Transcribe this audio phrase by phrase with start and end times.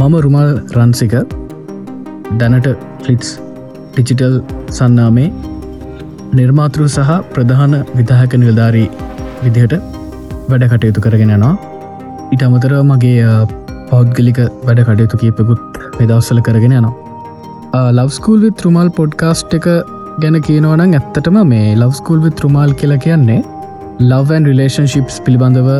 [0.00, 1.14] මම රුමල් රන්සික
[2.40, 2.68] දැනට
[3.00, 3.30] ෆලිටස්
[3.94, 4.36] ටිචිටල්
[4.76, 5.26] සන්නාමේ
[6.38, 8.86] නිර්මාතෘ සහ ප්‍රධාන විදාහක නිලධාරී
[9.42, 9.74] විදිහට
[10.50, 11.52] වැඩ කටයුතු කරගෙනනවා
[12.34, 13.34] ඉට අමතර මගේ
[13.90, 15.60] පෞද්ගලික වැඩ කටයුතු කීපකුත්
[15.98, 16.94] වෙදවස්සල කරගෙන යනවා.
[17.98, 19.68] ලවස්කූල් විත් රුමල් පොඩ්කාස්ට් එක
[20.22, 23.40] ගැන කියනවනම් ඇත්තටම මේ ලවස්කූල් විත් රුමල් කියලා කියන්නේ
[24.08, 25.70] ලවන් රිලේෂන්ශිප්ස් පිළිබඳව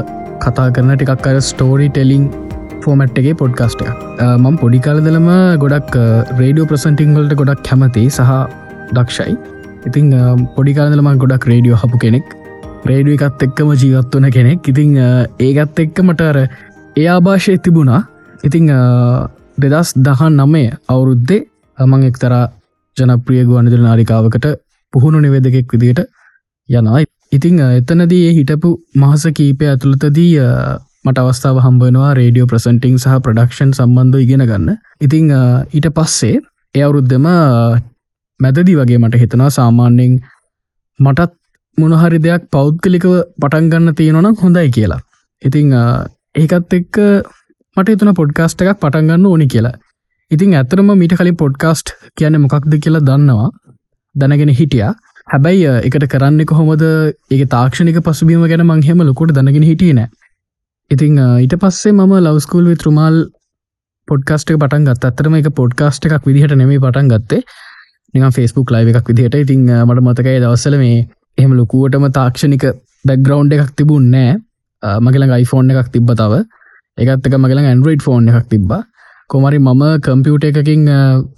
[0.44, 2.24] කතා කරන ටිකක් අර ස්ටෝරි ටෙලිං
[2.84, 3.82] ෆෝමට්ගේ පොඩ්කාස්ට
[4.26, 5.28] මම පොඩිකාලදලම
[5.64, 5.96] ගොඩක්
[6.40, 8.30] රේඩියෝ ප්‍රසන්ටිංවල්ට ගොඩක් කැමති සහ
[8.96, 9.34] දක්ෂයි.
[9.88, 10.06] ඉතිං
[10.56, 12.28] පොඩිකාලදලම ගොඩක් රේඩියෝ හපු කෙනෙක්.
[12.86, 14.70] රේඩිය එකත් එක්කම ජීවත්වන කෙනෙක්.
[14.72, 14.96] ඉතිං
[15.40, 18.02] ඒගත් එක්කමට අර ඒ ආභාෂය තිබුණා.
[18.44, 18.72] ඉතිං
[19.58, 21.40] දෙදස් දහන් නමේ අවුරුද්දේ
[21.78, 22.44] අමං එක්තරා
[22.96, 24.46] ජනප්‍රිය ගුවන්විදුර නාරිකාවකට
[24.92, 26.00] පුහුණු නිවේදකෙක් විදිට
[26.68, 30.30] යනයි ඉතිං එතනදී ඒ හිටපු මහස කීපය ඇතුළතදී
[31.04, 34.70] මට අවස්ථාව හම්බවෙනවා රේඩියෝ ප්‍රසන්ටිං සහ ප්‍රඩක්ෂන් සම්බන්ධ ඉගෙන ගන්න.
[35.00, 35.30] ඉතිං
[35.76, 36.36] ඊට පස්සේ
[36.74, 37.26] එය අවුරුද්ධම
[38.40, 40.14] මැදදි වගේ මට හිතනවා සාමාන්‍යෙන්
[41.00, 41.32] මටත්
[41.78, 45.00] මොනහරි දෙයක් පෞද්ගලිකව පටන්ගන්න තියෙනනම් හොඳයි කියලා.
[45.42, 45.72] ඉතිං
[46.34, 47.00] ඒකත් එක්ක
[47.76, 49.76] මට එතුන පොඩ්කාස්ට එකක් පටන්ගන්න ඕනි කියලා.
[50.30, 53.50] ඉතිං ඇතරම මිට කලින් පොඩ්කාස්ට් කියන මොකක්ද කියලා දන්නවා.
[54.14, 54.92] දැනගෙන හිටියා.
[55.28, 56.84] හැබැයි එකට කරන්න කොහොමද?
[57.30, 60.10] ඒ තාක්ෂණක පසුබීම ගැන මංහෙම ලොකොට දැනගෙන හිටිය නෑ.
[60.90, 63.16] ඉතිං ඊට පස්සේ මම ලවස්කූල් වි ත්‍රමාල්
[64.08, 67.42] පොඩ්කාස්ට පටන් ගත් අතරම එක පොඩ්කාස්ට එකක් විදිහට නෙමේ පටන් ගත්තේ.
[68.14, 69.36] නික ෆෙස්බුක් ලයිව එකක් විදිහට.
[69.36, 70.96] ඉතිං මට මතකයි දවස්සල මේ
[71.38, 72.64] එහෙම ලොකුවටම තාක්ෂණික
[73.04, 74.38] බැක්ග්‍රවන්් එකක් තිබුන් නෑ.
[75.00, 76.42] මගලඟ iPhoneෆෝන් එකක් තිබ තව.
[76.98, 78.82] එකත්තක මගලඟ ඇන්ඩරෝයිඩ් ෆෝන් එකක් තිබා
[79.30, 80.82] කොමරි මම කම්පියුට එකකින්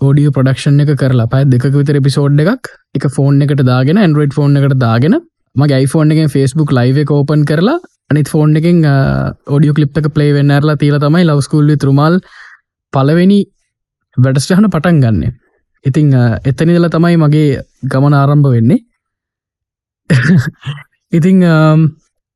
[0.01, 4.57] ෝඩිය ප්‍රඩක්ෂන් එක කරලා පයි දෙක විතර පිසෝඩ් එකක් එක ෆෝන් එකට දාගෙන ඇන්ඩරෝයිඩ් ෆෝන්
[4.59, 5.17] එකට දාගෙන
[5.57, 7.79] මගේ iPhoneෆෝන් එකෙන් ෆස්බුක් ලයිව එක ඕපන් කරලා
[8.13, 12.19] අනිත් ෆෝන් එකින් ෝඩියෝ කලිප්ක ප්ලේ වෙන්නරලා තිීල තමයි ලවස්කූල්ලි ත්‍රමල්
[12.93, 13.41] පලවෙනි
[14.17, 15.39] වැඩස්ටහන පටන් ගන්න.
[15.85, 16.11] ඉතිං
[16.45, 18.81] එතනිදල තමයි මගේ ගමන ආරම්භ වෙන්නේ.
[21.13, 21.41] ඉතිං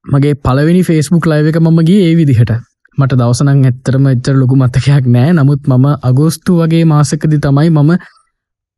[0.05, 2.53] මගේ පලවෙනි ෆේස්බුක් ලයිව එක මම ගිය ඒ විදිහට.
[2.99, 5.33] මට දවසනං ඇත්තරම එච්චර ලොකු මතකයක් නෑ.
[5.33, 7.93] නමුත් මම අගෝස්තු වගේ මාසකදි තමයි මම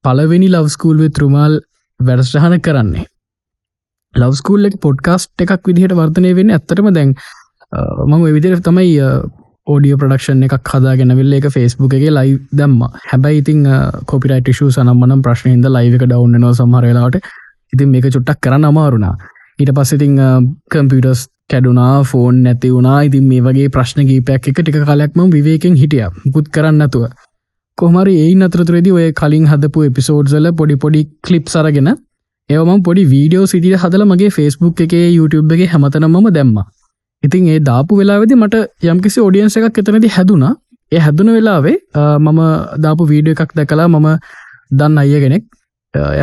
[0.05, 1.55] පලවෙනි ලවස්කූල් ත්‍රමාල්
[2.01, 3.07] වැඩස්ටහන කරන්නේ.
[4.21, 7.15] ලවස්කූල් එක පොඩ්කාස්ට් එකක් විදිහට වර්තනය වෙන්න ඇත්තරම දැන්
[8.07, 8.97] මම විදිර තමයි
[9.67, 12.83] ෝඩිය ප්‍රඩක්ෂන් එකක් හදාගෙනවෙල්ල එක ෆෙස්බුක් එක ලයි දම්ම.
[13.11, 13.65] හැබැයි ඉතින්
[14.07, 17.19] කොපිරයිට ෂූ සනම්මනම් ප්‍රශ්නයද ලයික ඩවන්න නෝ සමහරලාට
[17.73, 19.15] ඉතින් මේක චුට්ටක් කරන්න අමාරුණා.
[19.59, 20.17] ඊට පස්සඉතිං
[20.71, 22.99] කම්පියටස් කැඩුනා ෆෝන් නැති වුණා.
[23.03, 26.07] ඉතින් මේ වගේ ප්‍රශ්න ගීපයක් එක ටික කාලයක්ම විවේකෙන් හිටිය.
[26.33, 27.09] පුත් කරන්න නැතුව.
[27.79, 31.91] කොහමරි ඒ අතරතුරෙදි ඔය කලින් හදපු එපිසෝඩ්සල පොඩි පොඩි කලිප් සරගෙන
[32.51, 36.57] ඒවම පොඩි වීඩියෝ සිටිය හදල මගේ ෆෙස්බුක් එක YouTube එක හැමතනමම දැම්ම.
[37.23, 40.53] ඉතින් ඒ දාපු වෙලාවෙදි මට යම්කිසි ඔඩියන්ස එකක් එතනති හැදුනා.
[40.93, 41.77] ඒ හැදුන වෙලාවේ
[42.25, 42.41] මම
[42.85, 44.09] දාපු වීඩියෝ එකක් දැකලා මම
[44.79, 45.45] දන්න අයගෙනෙක්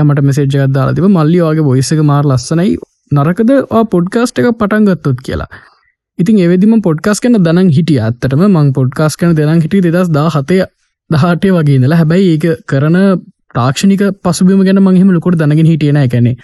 [0.02, 2.76] එමට මෙසේජ්ජකත් දාලාතිව මල්ලි වගේ බොයිස්සක මාර් ලස්සනයි.
[3.12, 3.52] නරකද?
[3.94, 5.50] පොඩ්කාස්ට එක පටන්ගත්තොත් කියලා.
[6.20, 8.00] ඉතින් එවෙදිම පොඩ්කාස් කන දන හිටිය.
[8.08, 10.58] අත්තටම මං පොඩ්කාස් කන දෙනම් හිටිය දෙදස් දා හතය
[11.10, 12.00] දහටය වගේ ඉඳලා.
[12.02, 12.98] හැබැයි ඒක කරන
[13.56, 16.36] තාක්ෂණික පසුබිම ගැන මංහෙම ලොකොට දැනගෙන හිටියන එකැනෙ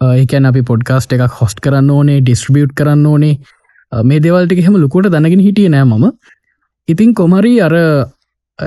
[0.00, 3.36] ඒකැන අපි පොඩ්කාස්ට එකක් හොස්ට කරන්න ඕනේ ඩිස්ට්‍රිබියට් කරන්න ඕනේ.
[3.92, 6.10] මේ දෙවල්ට එහෙම ලොකොට දැනගෙන හිටිය නෑ මම.
[6.88, 7.74] ඉතින් කොමරි අර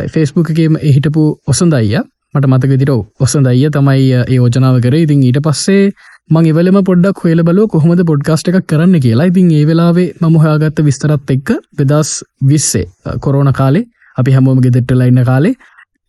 [0.08, 2.02] ෆෙස්බුක් එකම එහිටපු ඔසඳ අයිය
[2.34, 4.96] මට මතක දිර ඔසඳ අයිය තමයි ඒ යෝජනාව කර.
[4.96, 5.92] ඉතින් ඊට පස්සේ
[6.30, 9.30] මං එවලම පොඩ්ඩක් හොල බලෝ කොහොමද පොඩ්කාස්ට එකක් කරන්න කියලා.
[9.32, 12.12] ඉතින් ඒ වෙලාවේ මම හොයාගත්ත විස්තරත් එක්ක දෙදස්
[12.44, 12.86] විස්සේ
[13.20, 13.86] කොරෝන කාලේ
[14.18, 15.56] අපි හැමෝම ගෙදෙට්ටල ඉන්න කාලේ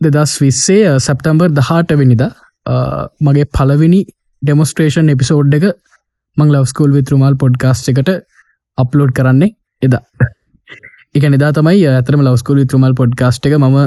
[0.00, 2.22] දෙදස් විස්සේ සැප්ටම්බර් දහට වෙනිද
[3.26, 4.00] මගේ පලවෙනි
[4.42, 5.66] ඩෙමොස්ට්‍රේෂන් එපිසෝඩ් එක
[6.36, 8.10] මං ලවස්කූල් විත්‍රමල් පොඩ්කාස්ට එකට
[8.78, 10.02] අප්ලෝඩ් කරන්නේ එදා.
[11.16, 13.78] එක නිදා තමයි ඇතරම ලවස්කූල් විත්‍රමල් පොඩ්කාස්ට එක ම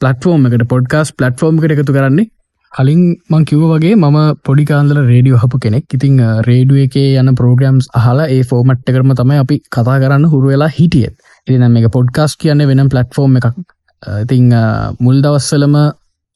[0.00, 2.30] පලටෆෝර්ම් එකට පොඩ්කාස් පලටෆෝර්ම් එකට එකතු කරන්නේ.
[2.72, 3.02] කලින්
[3.32, 5.86] මං කිව්ව වගේ මම පොඩිකාන්දල රේඩියෝ හපු කෙනෙක්.
[5.96, 10.76] ඉතිං රේඩුව එකේ යන පෝග්‍රම්ස් අහලා ඒ ෆෝමට් කරම තමයි අපි කතා කරන්න හුරු වෙලා
[10.78, 11.14] හිටියත්
[11.46, 13.58] එතිනම් එක පොඩ්කාස් කියන්න වෙන පලට්ෆෝර්ම් එකක්.
[14.02, 15.74] Uh, ඉතිං uh, මුල් දවස්සලම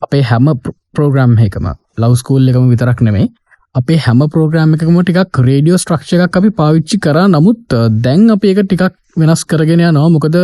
[0.03, 0.49] අපේ හැම
[0.97, 1.67] පෝග්‍රම් එකම
[1.97, 3.29] ලවස්කූල් එකම විතරක් නෙමේ
[3.75, 7.19] අපේ හැම පෝග්‍රම් එකම ටිකක් රේඩියෝ ස්ට්‍රක්ෂ එකක් අපි පාවිච්චි කර.
[7.29, 10.38] නමුත් uh, දැන් අප ඒක ටිකක් වෙනස් කරගෙන නවා මොකද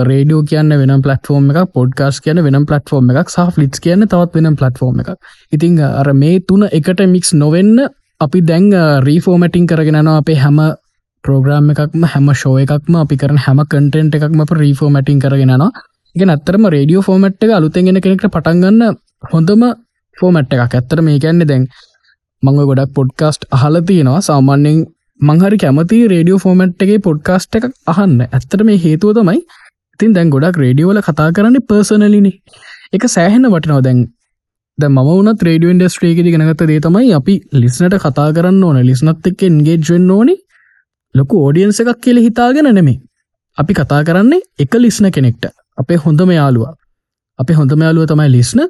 [0.00, 4.56] රේඩියෝ කියන්න වෙන පලටෆෝර්ම් එක පොඩ්කාස් කියන වෙන පලටෆෝර්ම් එකක් සහ ලිට් කියන්න තවත් වෙන
[4.56, 5.10] පලටෆෝර්ම් එක
[5.52, 7.76] ඉතිං අර මේ තුන එකට මික්ස් නොවෙන්න
[8.20, 8.70] අපි දැන්
[9.08, 10.58] රීෆෝමටිං කරගෙනනවා අපේ හැම
[11.24, 15.70] ප්‍රෝග්‍රම් එකක්ම හැම ෂෝ එකක්ම අපි කරන හැම කටෙන්ට් එකක්ම රීෆෝමටිං කරගෙනවා
[16.14, 18.96] එක අත්තරම රේඩියෝ ෆෝමට් එක අලුතෙන්ගෙන කෙනෙක්ට පටන්ගන්න
[19.32, 19.62] හොඳම
[20.16, 20.74] ෆෝමට් එකක්.
[20.74, 21.66] ඇත්තර මේ කියන්න දැන්
[22.42, 24.20] මංග ගොඩක් පොඩ්කාස්ට් අහල තියෙනවා.
[24.28, 24.78] සාමාන්‍යෙන්
[25.20, 28.16] මංහරි කැමති රේඩියෝ ෆෝමට් එකගේ පොඩ්කාස්ට් එක අහන්න.
[28.26, 29.40] ඇත්තට මේ හේතුව තමයි
[30.00, 32.32] තින් දැන් ගොඩක් රේඩියෝල කතා කරන්නේ පර්සනලිනි
[32.96, 33.80] එක සෑහෙන වටනව.
[33.86, 34.00] දැන්
[34.78, 38.80] ද ම වන ්‍රේඩිය න්ඩස්ට්‍රේකෙ ගෙනගත දේ තමයි අපි ලිස්නට කතා කරන්න ඕන.
[38.90, 40.36] ලිස්නත් එක්ක එන්ගේජ්වෙන් ඕනි.
[41.14, 42.98] ලොකු ඕඩියන්ස එකක් කියල හිතාගෙන නෙමේ
[43.58, 45.46] අපි කතා කරන්නේ එක ලිස්න කෙනෙක්ට.
[45.80, 46.74] අපේ හොඳම යාලුවා
[47.38, 48.60] අපේ හොඳම යාලුව තමයි ලිස්න.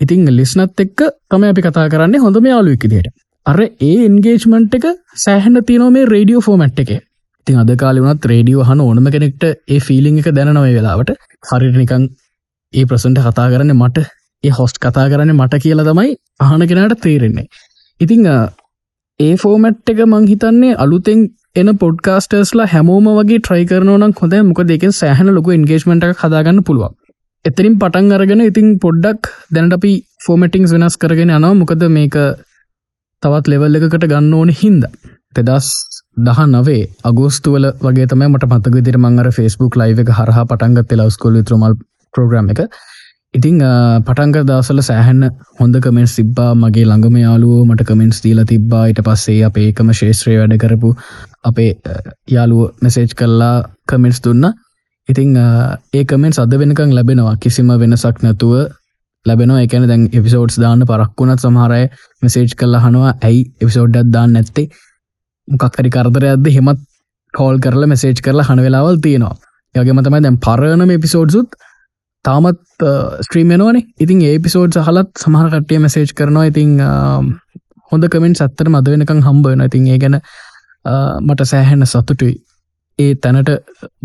[0.00, 1.00] ඉතිං ලිස්නත් එක්ක
[1.30, 3.08] තම අපි කතා කරන්නේ හොඳම යාලු එකදියට
[3.46, 4.86] අර ඒ එන්ගේජ්මන්ට් එක
[5.18, 6.90] සෑහන තියනෝ මේ රේඩියෝ ෆෝමට් එක.
[7.46, 11.10] තින් අද කාලි වනත් රේඩියෝ හන ඕනම කෙනෙක්ට ඒ ෆිලිං එක දැනනොය වෙලාවට.
[11.50, 12.06] හරිට නිකං
[12.74, 14.06] ඒ ප්‍රසන්ට කතා කරන්න මට
[14.44, 17.46] ඒ හොස්ට් කතා කරන්න මට කියලා තමයි අහන කෙනට තේරෙන්නේ.
[18.00, 18.26] ඉතිං
[19.20, 21.24] ඒ ෆෝමට් එක මං හිතන්නේ අලුතෙන්
[21.56, 26.92] එන පොඩ්කාස්ටර්ස්ලා හැමෝම වගේ ට්‍රයි කරනවනම් හොඳ මොක දෙකෙන් සෑහන ලොක ඉන්ගේස්මට හදාගන්න පුළුවන්.
[27.44, 29.92] එතරින් පටන් අරගෙන ඉතින් පොඩ්ඩක් දැනට අපි
[30.26, 31.54] ෆෝමටිංස් වෙනස් කරගෙන යනවා.
[31.54, 32.18] මොකද මේක
[33.22, 34.84] තවත් ලෙවල් එකකට ගන්න ඕන හින්ද.
[35.34, 35.70] තෙදස්
[36.26, 41.40] දහ නවේ අගෝස්තුවල වගේ තම මට මතක දිර මංගර ෆස්බුක් ලයිව එක හරහ පටන්ගත් ලවස්කොල
[41.42, 41.78] ත්‍රමල්
[42.14, 42.62] ප්‍රෝග්‍රම එක.
[43.34, 43.60] ඉතිං
[44.02, 45.24] පටන්ක දවසල සෑහන්න
[45.58, 46.54] හොඳ කමෙන්ස් තිබ්බා.
[46.54, 48.86] මගේ ළඟම යාලුව මට කමෙන්ස් දීල තිබ්බා.
[48.86, 50.94] ඊට පස්සේ අප ඒකම ශේත්‍රය වැඩ කරපු
[51.44, 51.70] අපේ
[52.28, 53.54] යාලුව මෙසේජ් කල්ලා
[53.86, 54.48] කමෙන්ස් දුන්න.
[55.08, 55.36] ඉතිං
[55.94, 57.36] ඒකමෙන් සද වෙනකං ලැබෙනවා.
[57.36, 58.54] කිසිම වෙනසක් නැතුව
[59.26, 59.60] ලැබෙනවා.
[59.60, 61.82] එකන දැන් එපිසෝඩ්ස් දාන්න පරක්වුණත් සමහරය
[62.22, 64.68] මෙසේජ් කල්ලා හනවා ඇයි එපිසෝඩ්ඩත් දාන්න නැත්තේ?
[65.48, 66.50] මොකක්හරි කරදරයක්ද?
[66.50, 66.80] හෙමත්
[67.34, 69.36] කෝල් කරලා මෙසේජ් කරලා හන වෙලාවල් තියෙනවා.
[69.74, 71.58] යගේ මතමයි දැන් පරණම එපිසෝඩ්සුත්
[72.24, 76.48] තාමත් uh, ස්ට්‍රීමෙනවානේ ඉතින් ඒපිසෝඩ් සහලත් සමහරකට්ටිය මැසේජ් කරනවා.
[76.50, 77.32] ඉතිං um,
[77.92, 82.36] හොඳ කමෙන්ට් සත්තර මද වෙනකං හම්බන ඉතින් ඒ ගැන uh, මට සෑහෙන සතුටුයි.
[82.98, 83.50] ඒ තැනට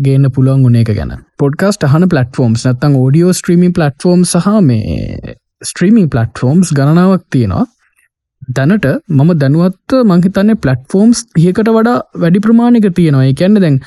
[0.06, 1.14] ගේන්න පුළුවන් උනේ එක ගැන.
[1.42, 7.64] පොඩ්කාස්ට හන පලටෆෝම්ස් නැත්තං ෝඩියෝ ස්ට්‍රීමි පලටෆෝම් සහ මේ ස්ට්‍රීමිං පලටෆෝම්ස් ගණනාවක් තියෙනවා.
[8.56, 13.24] දැනට මම දැනුවත් මංහිතන්නේ පලටෆෝම්ස් තියකට වඩා වැඩි ප්‍රමාණික තියෙනවා.
[13.24, 13.78] ඒ කියන්න දැන්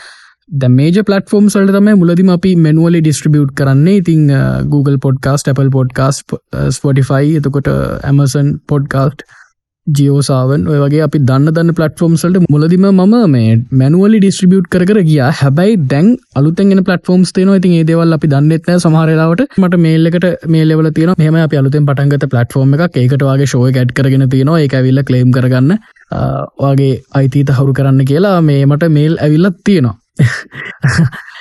[0.49, 3.95] ද මේජ පලටෆෝම් සල්ට තමයි මුලදිම අපි මෙනුවලි ඩිස්ට්‍රිබියුට් කරන්නේ.
[4.01, 4.21] ඉතිං
[4.73, 6.37] Google podcast Apple podcast
[6.77, 7.67] Spotify එතකොට
[8.09, 9.25] ඇමසන් පොඩ්කාස්ට්
[9.87, 13.51] ජියෝසාවන් ඔය වගේ අපි දන්න දන්න පලටෆෝම් සල්ට මුලදිම මම මේ
[13.81, 15.19] මැනුවලි ඩිස්ට්‍රිබියුට් කර ගිය.
[15.41, 21.13] හැබැයි දැන් අලුතෙන් පලටෆෝම්ස් තේන ඉතින් ඒදවල් අපි දන්නෙත්න සමහරලාවට මට මේල්ලකට මේ ලෙවල තියන
[21.25, 24.63] මෙම අප අලුතෙන් පටන්ගත පලටෆෝර්ම් එක ඒකට වගේ ශෝය ගැඩ් කරගෙන තියෙනවා.
[24.65, 25.77] එක ඇවිල්ල කලේම් කරගන්න.
[26.65, 29.97] වගේ අයිතීත හවරු කරන්න කියලා මේ මට මේල් ඇවිල්ලත් තියෙනවා.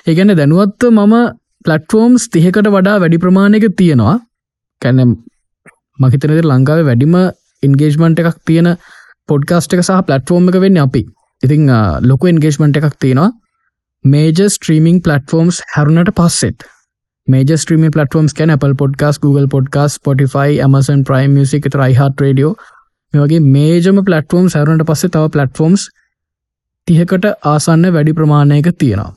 [0.08, 1.14] ඒගැන දැනුවත්ව මම
[1.64, 4.14] පලටෆෝම්ස් තිහකට වඩා වැඩි ප්‍රමාණයක තියෙනවා.
[4.82, 5.16] කැනම්
[5.98, 7.16] මහිතනද ලංකාව වැඩිම
[7.62, 8.70] ඉන්ගේජ්මන්ට් එකක් තියෙන
[9.28, 11.02] පොඩ්කාස්ට එක සහ පලටෆෝර්ම් එක වෙන්න අපි.
[11.42, 11.66] ඉතිං
[12.10, 13.34] ලොක ඉන්ගේජ්මන්ට් එකක් තියෙනවා.
[14.04, 16.58] මේජ ස්ට්‍රීමිං පලටෆෝම්ස් හැරුණට පස්සෙත්.
[17.28, 22.52] මේජ ස්ට්‍රීම පලටෆෝම්ස් කැන Apple podcast Google podcast Spotify Amazon Prime Music රයිහට රඩියෝ
[23.14, 25.88] මේ වගේ මේජම පලටෆෝම් සැරුණට පස්සේ තව පලටෆෝම්ස්
[26.88, 29.12] තිහකට ආසන්න වැඩි ප්‍රමාණයක තියෙනවා.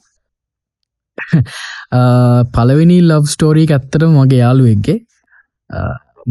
[2.55, 4.97] පලවෙනි ලව් ස්ටෝරී ඇත්තට මගේ යාළුවෙක්ගේ.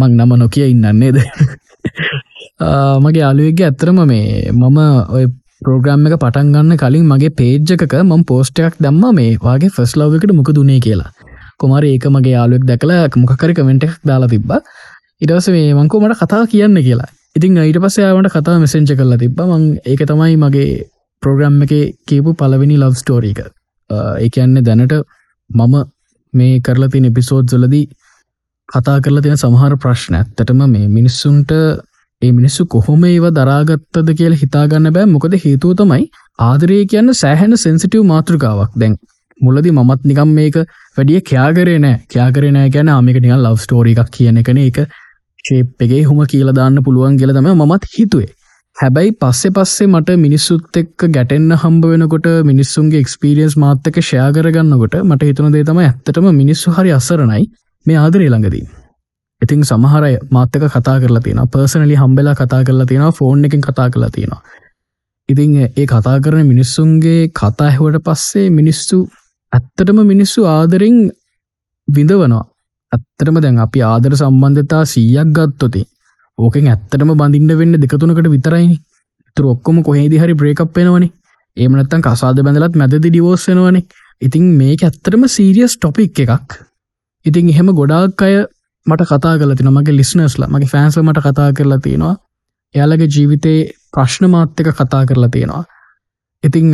[0.00, 1.18] මං නම නොකිය ඉන්නන්නේද
[3.04, 4.78] මගේ යාළුවෙක්ගේ ඇත්තරම මේ මම
[5.16, 5.24] ඔය
[5.62, 10.20] ප්‍රෝග්‍රම් එක පටන් ගන්න කලින් මගේ පේජ්ජකක මම පෝස්ට එකක් දම්ම මේ වගේ ෆස් ලව්
[10.20, 11.10] එකට මොක දුනේ කියලා.
[11.60, 14.50] කොමර ඒක මගේ යාලුවෙක් දැකලා මොකකරි කමෙන්ට් එකක් දාලා තිබ්බ.
[15.24, 17.10] ඉඩස මේ මංකෝ මට කතා කියන්න කියලා.
[17.36, 19.38] ඉතින් ඊට පස්සයාමට කතා මෙසෙන්ච කරලා තිබ්බ.
[19.50, 20.70] මං ඒක තමයි මගේ
[21.22, 21.72] ප්‍රෝග්‍රම් එක
[22.08, 23.40] කියපු පලවෙනි ලව් ස්ටෝරීක
[23.90, 24.94] ඒඇන්න දැනට
[25.50, 25.74] මම
[26.34, 27.84] මේ කරලා තින එපිසෝඩ් සලදී
[28.68, 30.14] කතා කරලා තියෙන සමහර ප්‍රශ්න.
[30.14, 31.52] ඇත්තටම මේ මිනිස්සුන්ට
[32.22, 35.06] ඒ මිනිස්සු කොහොම ඒව දරාගත්තද කියල හිතාගන්න බෑ.
[35.14, 36.08] මොකද හේතුව තමයි
[36.48, 38.72] ආදරය කියන්න සෑහැන සෙන්සිටව් මාතෘකාවක්.
[38.80, 38.96] දැන්
[39.40, 40.56] මුලදි මත් නිකම් මේක
[40.96, 41.96] වැඩිය කයාගරේ නෑ.
[42.12, 44.58] කයාගරේ නෑ ගැන ආමික නිකල් ලව් ස්ටෝරි එකක් කියන එකන.
[44.70, 44.78] එක
[45.44, 48.30] ශේප්පගේ හුම කියල දාන්න පුළුවන් කියල තම මත් හිතුවේ.
[48.78, 55.48] හැබැයි පස්සෙ පස්සේ මට මිනිස්සුත් එක්ක ගැටෙන්න්න හම්බ වෙනකොට මිනිස්සුන්ගේ එක්ස්පිරියන්ස් මාත්තක ෂයාගරගන්නකොට මට හිතන
[55.54, 57.48] දේ තම ඇත්තටම මිනිස්සු හරි අසරණයි
[57.86, 58.62] මේ ආදරේ ළඟදී.
[59.42, 64.10] ඉතින් සමහරය මාත්තක කතා කරලා තියෙන පර්සනලි හම්බෙලා කතා කරලා තියෙන ෆෝන් එකින් කතා කරලා
[64.10, 64.40] තියෙනවා.
[65.28, 69.02] ඉතින් ඒ කතා කරන මිනිස්සුන්ගේ කතා ඇහුවට පස්සේ මිනිස්සු
[69.52, 70.98] ඇත්තටම මිනිස්සු ආදරෙන්
[71.88, 72.44] විඳවනවා.
[72.92, 75.82] ඇත්තටම දැන් අපි ආදර සම්බන්ධතා සීයක් ගත්තොති
[76.38, 78.76] ඕකෙන් ඇත්තටම බඳින්න වෙන්න දෙකතුනකට විතරයිනි.
[79.36, 81.10] තුර ඔක්කොම කොහේදි හරි බ්‍රේකප් වෙනවනේ.
[81.56, 83.84] ඒමනත්තන් කසාද බැඳලත් මැදදි ඩිවෝස් වෙනවනේ.
[84.22, 86.54] ඉතින් මේක ඇත්තටම සීරියස් ටොපික් එකක්.
[87.26, 88.36] ඉතින් එහෙම ගොඩාක් අය
[88.86, 92.14] මට කතා කල තින මගේ ලිස්නස්ලා මගේ ෆෑන්සල මට කතා කරලා තියෙනවා.
[92.74, 93.58] එයාලගේ ජීවිතේ
[93.92, 95.64] ප්‍රශ්න මාත්‍යක කතා කරලා තියෙනවා.
[96.44, 96.72] ඉතිං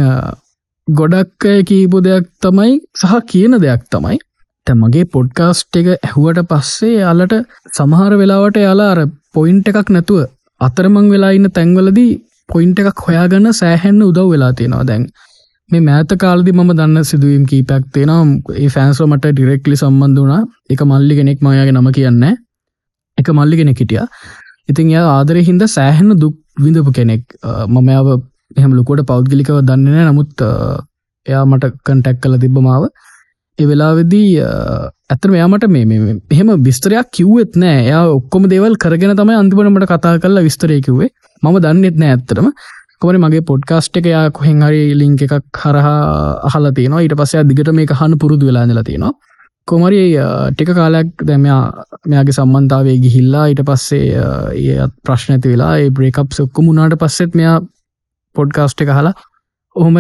[0.89, 4.19] ගොඩක් අය කීපු දෙයක් තමයි සහ කියන දෙයක් තමයි.
[4.67, 7.35] මගේ පොඩ්කාස්ට් එක ඇහුවට පස්සේ යාලට
[7.73, 9.01] සමහර වෙලාවට යාලා අර
[9.37, 10.23] පොයින්ට එකක් නැතුව
[10.61, 12.13] අතරමං වෙලා ඉන්න තැන්වලදී
[12.53, 14.87] පොයින්ට එකක් හොයාගන්න සෑහැන්න උදව් වෙලා තියෙනවා.
[14.91, 15.05] දැන්
[15.71, 18.55] මේ මෑත කාලදි මම දන්න සිදුවීම් කීපයක් තියෙනවා.
[18.63, 20.43] ඒ ෆෑන්ස්ව මට ඩිරෙක්ලි සම්බන්ධ වුණා.
[20.73, 22.25] එක මල්ලි කෙනෙක් මයාගේ නම කියන්න.
[23.19, 24.03] එක මල්ලි කෙනෙක් හිටිය.
[24.71, 27.25] ඉතින් ය ආදරය හින්ද සෑහෙන දුක් විඳපු කෙනෙක්.
[27.75, 28.09] මම යාව
[28.59, 30.45] එහෙම ලොකොට පෞද්ගලිකව දන්නන නමුත්
[31.27, 32.85] එයා මට කන්ටැක් කල තිබ්බ මාව.
[33.59, 34.29] ඒ වෙලාවෙදී
[35.11, 37.83] ඇතර මෙයාමට මේ එහෙම විස්තරයක් කිව්වෙත් නෑ.
[37.91, 41.11] යා ඔක්කොම දේවල් කරගෙන තමයි අන්තිමටමට කතා කරලා විස්තරය කිව්වේ.
[41.43, 42.49] මම දන්නෙත් නෑ ඇත්තරම
[43.03, 46.01] කොමරි මගේ පොඩ්කාස්ට් එක යා කොහෙන් හරි ලිංක එකක් හරහා
[46.49, 47.05] අහල තියෙනවා.
[47.05, 49.13] ඊට පස්සය දිගට මේ හන පුරුදු වෙලාඳලා තියෙනවා.
[49.69, 50.01] කොමරි
[50.57, 51.61] ටික කාලයක් දැමයා
[52.11, 54.25] මෙයාගේ සම්බන්ධාවේ ගිහිල්ලා ඊට පස්සේ
[54.65, 57.57] ඒ ප්‍රශ්න ඇති වෙලා ඒ බ්‍රේකප් සොක්කු මුණට පස්සෙත් මෙයා
[58.37, 59.17] පොඩ්කාස්ට් එක හලා
[59.77, 59.97] ඔහොම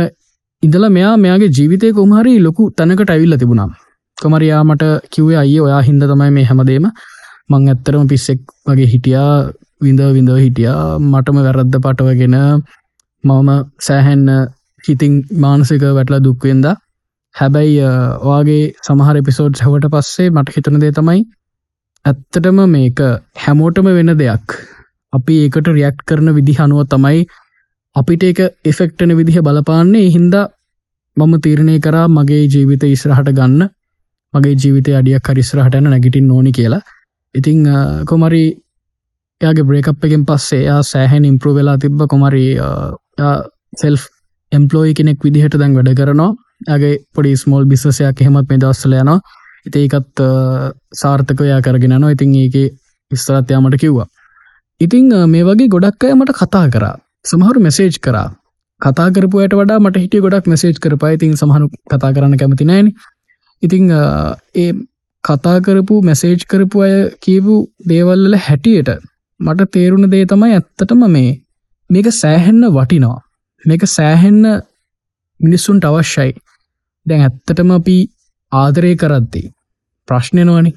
[0.62, 3.72] ඉඳලා මෙයා මෙයාගේ ජීවිතය කොමහරි ලොකු තැනකට ඇවිල්ල තිබුණා.
[4.18, 6.86] කොමරයා මට කිව්වේ අයි ඔයා හින්ද තමයි මේ හැමදේම.
[7.50, 9.30] මං ඇත්තරම පිස්සෙක් වගේ හිටියා
[9.84, 10.82] විඳ විඳ හිටියා.
[11.10, 12.36] මටම වැරද්ද පටවගෙන
[13.24, 13.50] මම
[13.86, 14.28] සෑහැන්න
[14.84, 16.66] හිතින් මානසික වැටල දුක්වෙන්ද
[17.34, 17.78] හැබැයි
[18.28, 21.22] ඔයාගේ සමහර එපිසෝඩ් හැවට පස්සේ මට හිතන දේ තමයි
[22.04, 23.00] ඇත්තටම මේක
[23.44, 24.46] හැමෝටම වෙන දෙයක්.
[25.12, 27.22] අපි ඒකට රියක්් කරන විදි හනුව තමයි
[27.96, 28.40] අපිට එක
[28.70, 30.06] එෆෙක්ටන විදිහ බලපාන්නේ.
[30.16, 30.46] හින්දා
[31.16, 33.62] මම තීරණය කරා මගේ ජීවිත ඉස්රහට ගන්න.
[34.34, 36.82] මගේ ජීවිත අඩියක් හරිස්රහටන නැගිටින් ඕනි කියලා.
[37.34, 37.60] ඉතිං
[38.10, 38.44] කොමරි
[39.40, 42.44] යාගේ බ්‍රේකප් එකෙන් පස්සේ යා සෑහැන් ඉම්ප්‍රෝ වෙලා තිබ්බ කොමරි
[43.82, 43.96] සෙල්
[44.52, 46.30] එම්පලෝයි කෙනෙක් විදිහට දැන් වැඩ කරනවා.
[46.74, 49.18] ඇගේ පොඩි ස්මෝල් බිස්සයක් එහෙමත් මේ දස්සල යනවා.
[49.68, 50.22] ඉතඒකත්
[51.02, 52.56] සාර්ථකයා කරගෙන නවා ඉතින් ඒක
[53.10, 54.06] විස්තරත්යාමට කිව්වා.
[54.80, 56.94] ඉතිං මේ වගේ ගොඩක් අය මට කතා කරා.
[57.30, 58.28] සමහරු මෙසේජ් කරා.
[58.80, 61.14] කතා කරපුයට වඩා මට හිටිය ගොඩක් මෙසේජ් කරපා.
[61.16, 62.92] ඉතින් සමහනු කතා කරන්න කැමති නෑන.
[63.64, 64.70] ඉතිං ඒ
[65.24, 66.94] කතා කරපු මෙසේජ් කරපු අය
[67.24, 67.54] කියපු
[67.88, 68.90] දේවල්ල හැටියට
[69.40, 71.30] මට තේරුණ දේ තමයි ඇත්තටම මේ.
[71.90, 73.18] මේක සෑහෙන්න වටිනවා.
[73.64, 74.42] මේක සෑහෙන්න
[75.40, 76.32] මිනිස්සුන්ට අවශ්‍යයි.
[77.06, 77.96] දැන් ඇත්තටම අපි
[78.52, 79.46] ආදරය කරද්දී
[80.08, 80.72] ප්‍රශ්නයනවනි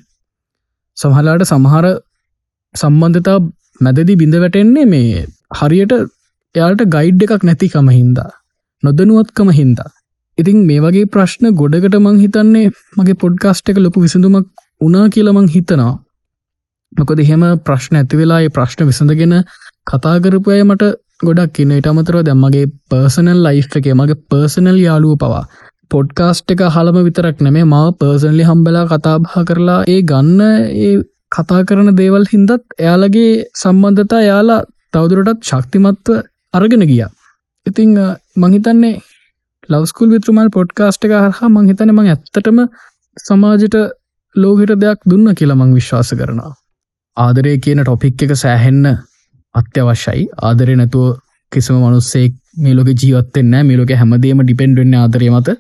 [0.97, 1.85] සමහලාට සමහර
[2.75, 3.39] සම්බන්ධතා
[3.81, 5.25] මැදදි බිඳ වැටෙන්නේ මේ
[5.59, 5.93] හරියට
[6.55, 8.31] එයාට ගයිඩ් එකක් නැතිකම හින්දා
[8.83, 9.89] නොදනුවත්කම හින්දා.
[10.37, 15.93] ඉතින් මේ වගේ ප්‍රශ්න ගොඩකට මං හිතන්නේ මගේ පොඩ්කාස්ට් එක ලොකු විසඳුමක් උනා කියලමං හිතනවා.
[16.93, 19.35] මොකද එහෙම ප්‍රශ්න ඇති වෙලා ප්‍රශ්න විසඳගෙන
[19.87, 20.91] කතා කරපු අය මට
[21.21, 25.43] ගොඩක් ඉන්න ඉට අමතරව දැම්මගේ පර්සනල් ලයි් එක මගේ පර්සනල් යාලුව පවා.
[25.91, 30.41] පොඩ්කාස්ට් එක හලම විතරක් නෙමේ මාව පර්සන්ලි හම්බලා කතාබහ කරලා ඒ ගන්න
[30.79, 30.95] ඒ
[31.31, 34.61] කතා කරන දේවල් හින්දත් එයාලගේ සම්බන්ධතා යාලා
[34.93, 36.17] තවදුරටත් ශක්තිමත්ව
[36.53, 37.05] අරගෙන ගිය.
[37.65, 37.93] ඉතිං
[38.37, 38.95] මහිතන්නේ
[39.69, 42.59] ලවස්කුල් විත්‍රමල් පොඩ්කාස්ට් එක හරහා මංහිතන මං ඇත්තටම
[43.19, 43.77] සමාජයට
[44.35, 46.51] ලෝහිට දෙයක් දුන්න කියලා මං විශ්වාස කරනවා.
[47.17, 48.85] ආදරය කියන ටොපික් එක සෑහෙන්න
[49.55, 50.23] අත්‍යවශ්‍යයි.
[50.47, 51.07] ආදරය නැතුව
[51.51, 55.57] කිසිම මනුස්සෙක් මේලොක ජීවත්තෙන්න මේලොක හැමදේම ඩිපෙන්ඩෙන්න්න ආදරය මත.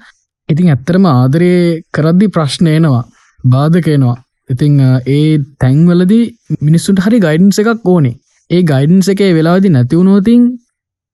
[0.49, 1.51] ඉතින් ඇත්තරම ආදරය
[1.93, 3.03] කරද්දි ප්‍රශ්නයනවා
[3.43, 4.17] බාධකයනවා
[4.49, 4.75] ඉතිං
[5.07, 6.25] ඒ තැන්වලදී
[6.61, 8.15] මිනිස්සුන්ට හරි ගයිඩන්ස එකක් ඕනේ.
[8.49, 10.43] ඒ ගයිඩන්ස එකේ වෙලාදි නැතිවුණෝතින්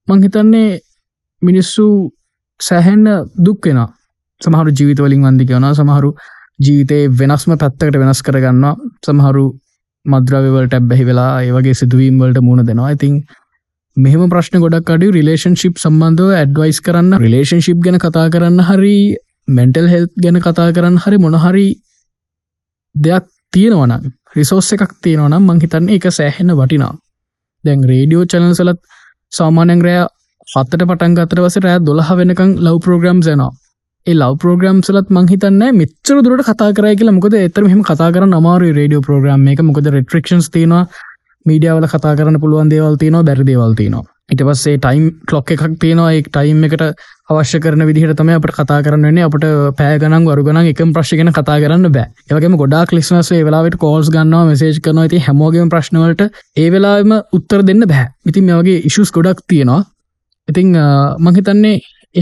[0.07, 0.69] මංහිතන්නේ
[1.41, 1.85] මිනිස්සු
[2.63, 3.07] සැහැන්න
[3.39, 3.81] දුක්වෙන
[4.41, 6.09] සමහරු ජීවිතවලින් වන්දි කියවන සමහරු
[6.59, 9.45] ජීවිතය වෙනස්ම පැත්තකට වෙනස් කරගන්නවා සමහරු
[10.05, 12.91] මද්‍රවවලට ඇබැහි වෙලා ඒවගේ සිදුවීම් වලට මුණ දෙනවා.
[12.91, 13.13] ඉතින්
[13.97, 18.95] මෙහම ප්‍රශ්න ගොඩක් අඩ රිලේෂන්ශිප් සම්බන්ධව ඇඩ්වයිස් කරන්න රිලේෂන්ශිප් ගැන කතා කරන්න හරි
[19.49, 21.67] මෙන්ටල් හෙල් ගැන කතා කරන්න හරි මොනහරි
[22.95, 23.93] දෙයක් තියෙනවන
[24.35, 26.93] රිසෝස් එකක් තියෙනවනම් මංහිතන්නේ එක සෑහෙන වටිනා
[27.63, 28.79] දැන් රේඩියෝ චැනල්සලත්
[29.31, 30.07] සාමානයෙන් රෑ
[30.51, 33.51] හත්තට පටන් ගතර වස රෑ දොළහ වෙනකං ලව් ප්‍රෝග්‍රම් යනවා.
[34.07, 37.17] ඒ ලව් ප්‍රෝග්‍රම් සලත් මංහිතන්න මෙච්චර දුරට කතා කරයි කියලා.
[37.17, 39.61] මොකද එතර මෙම කතා කර අමාරු රඩියෝ ප්‍රෝග්‍රම් එක.
[39.69, 40.87] මොකද රෙට්‍රක්ෂන්ස් තියෙනවා.
[41.45, 44.03] මීඩියාවල කතා කරන්න පුළුවන් දේවල් තියනවා බැරි දේවල් තියනවා.
[44.31, 46.11] ඉට පස්සේ ටයිම් කලොක් එකක් තියෙනවා.
[46.15, 46.83] ඒ ටයිම් එකට
[47.29, 49.47] අවශ්‍ය කරන විදිහට තම අපට කතා කරන්නන්නේ අපට
[49.79, 52.07] පෑගනන් වරුගන එකම ප්‍රශ්ගෙන කතා කරන්න බෑ.
[52.29, 57.87] ඒවගේම ගොඩා ලිස්නසේ වෙලාවට කෝල්ස් ගන්නවා මෙසේජ් කරන ඇති හැමෝගේම ප්‍රශ්නවලට ඒ වෙලාම උත්තර දෙන්න
[57.93, 58.07] බෑ.
[58.25, 59.81] ඉතින් මේගේ ඉශුස් ගොඩක් තියෙනවා.
[60.47, 60.75] ඉතිං
[61.19, 61.79] මහිතන්නේ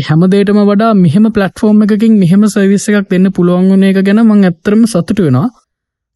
[0.07, 4.83] හැමදේටම වඩා මෙහම පලටෆෝර්ම් එකකින් මෙහෙම සවිස්ස එකක් දෙන්න පුළුවන් වන එක ගැන මං ඇත්තරම
[4.85, 5.49] සතුට වෙනවා.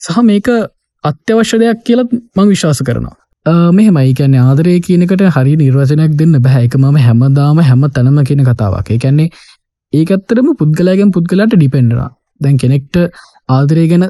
[0.02, 0.48] සහ මේක
[1.04, 3.16] අත්‍යවශ්‍ය දෙයක් කියලත් මං විශ්වාස කරනවා.
[3.78, 4.14] මෙහෙමයි.
[4.20, 8.90] කියන්නේ ආදරය කියනකට හරි නිර්වචනයක් දෙන්න බැහැක මම හැමදාම හැම තැනම කියන කතාවක්.
[9.04, 9.30] කැන්නේ
[9.94, 12.10] ඒකත්තරම පුද්ගලයගෙන් පුද්ගලට ඩිපෙන්ඩරා
[12.42, 12.96] දැන් කෙනෙක්ට
[13.50, 14.08] ආදරය ගැන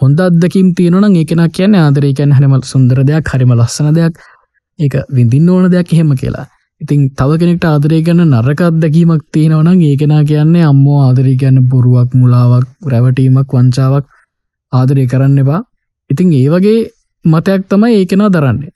[0.00, 4.14] හොඳ අදකින් තියෙනන ඒකෙන කියන්න ආදරය කියන්න හැනම සුන්දර දෙයක් හරිම ලස්සන දෙයක්.
[4.78, 6.46] ඒක විඳින්න ඕන දෙයක් එහෙම කියලා.
[6.80, 12.66] ඉතින් තව කෙනෙක්ට ආදරය ගැන නරක අත්දැකීමක් තියෙනවනම් ඒකෙනා කියන්නේ අම්මෝ ආදරය ගැන්න බොරුවක් මුලාවක්
[12.92, 14.04] රැවටීමක් වංචාවක්
[14.72, 15.60] ආදරය කරන්න එපා.
[16.10, 16.78] ඉතින් ඒ වගේ
[17.24, 18.72] මතයක් තමයි ඒකෙනා දරන්නේ.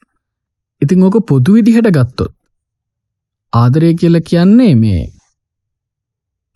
[0.83, 2.33] ඉතිං ඕක පොදු විදිහට ගත්තොත්
[3.53, 5.03] ආදරය කියල කියන්නේ මේ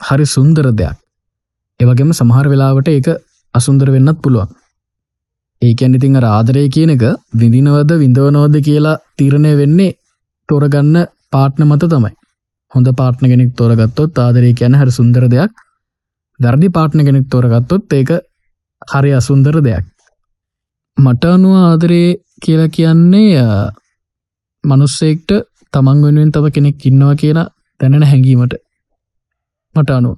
[0.00, 0.96] හරි සුන්දර දෙයක්.
[1.80, 3.08] ඒවගේම සමහර වෙලාවට ඒක
[3.54, 4.48] අසුන්දර වෙන්නත් පුළුවන්.
[5.62, 9.96] ඒකැන් ඉතිං රාදරය කියන එක විඳිනවද විඳවනෝද කියලා තීරණය වෙන්නේ
[10.48, 10.96] තොරගන්න
[11.32, 12.12] පාට්න මත තමයි.
[12.72, 15.52] හොඳ පාට්න කෙනෙක් තොරගත්තොත් ආදරය කියන හරි සුන්දර දෙයක්.
[16.40, 18.10] දර්දි පාට්න කෙනෙක් තොරගත්තොත් ඒක
[18.88, 19.84] හරි අසුන්දර දෙයක්.
[20.98, 22.08] මට අනුව ආදරේ
[22.42, 23.50] කියලා කියන්නේ
[24.64, 25.30] මනුස්සෙක්ට
[25.74, 28.54] තමන් වෙනුවෙන් තව කෙනෙක් ඉන්නවා කියලා දැනෙන හැඟීමට.
[29.74, 30.10] මට අනු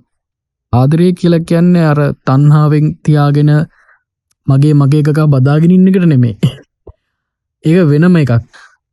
[0.73, 3.53] ආදරය කියලා කියන්නේ අර තන්හාාවෙන් තියාගෙන
[4.47, 6.35] මගේ මගේ එකකා බදාගෙනන්නකට නෙමේ
[7.65, 8.33] ඒක වෙනම එකක්.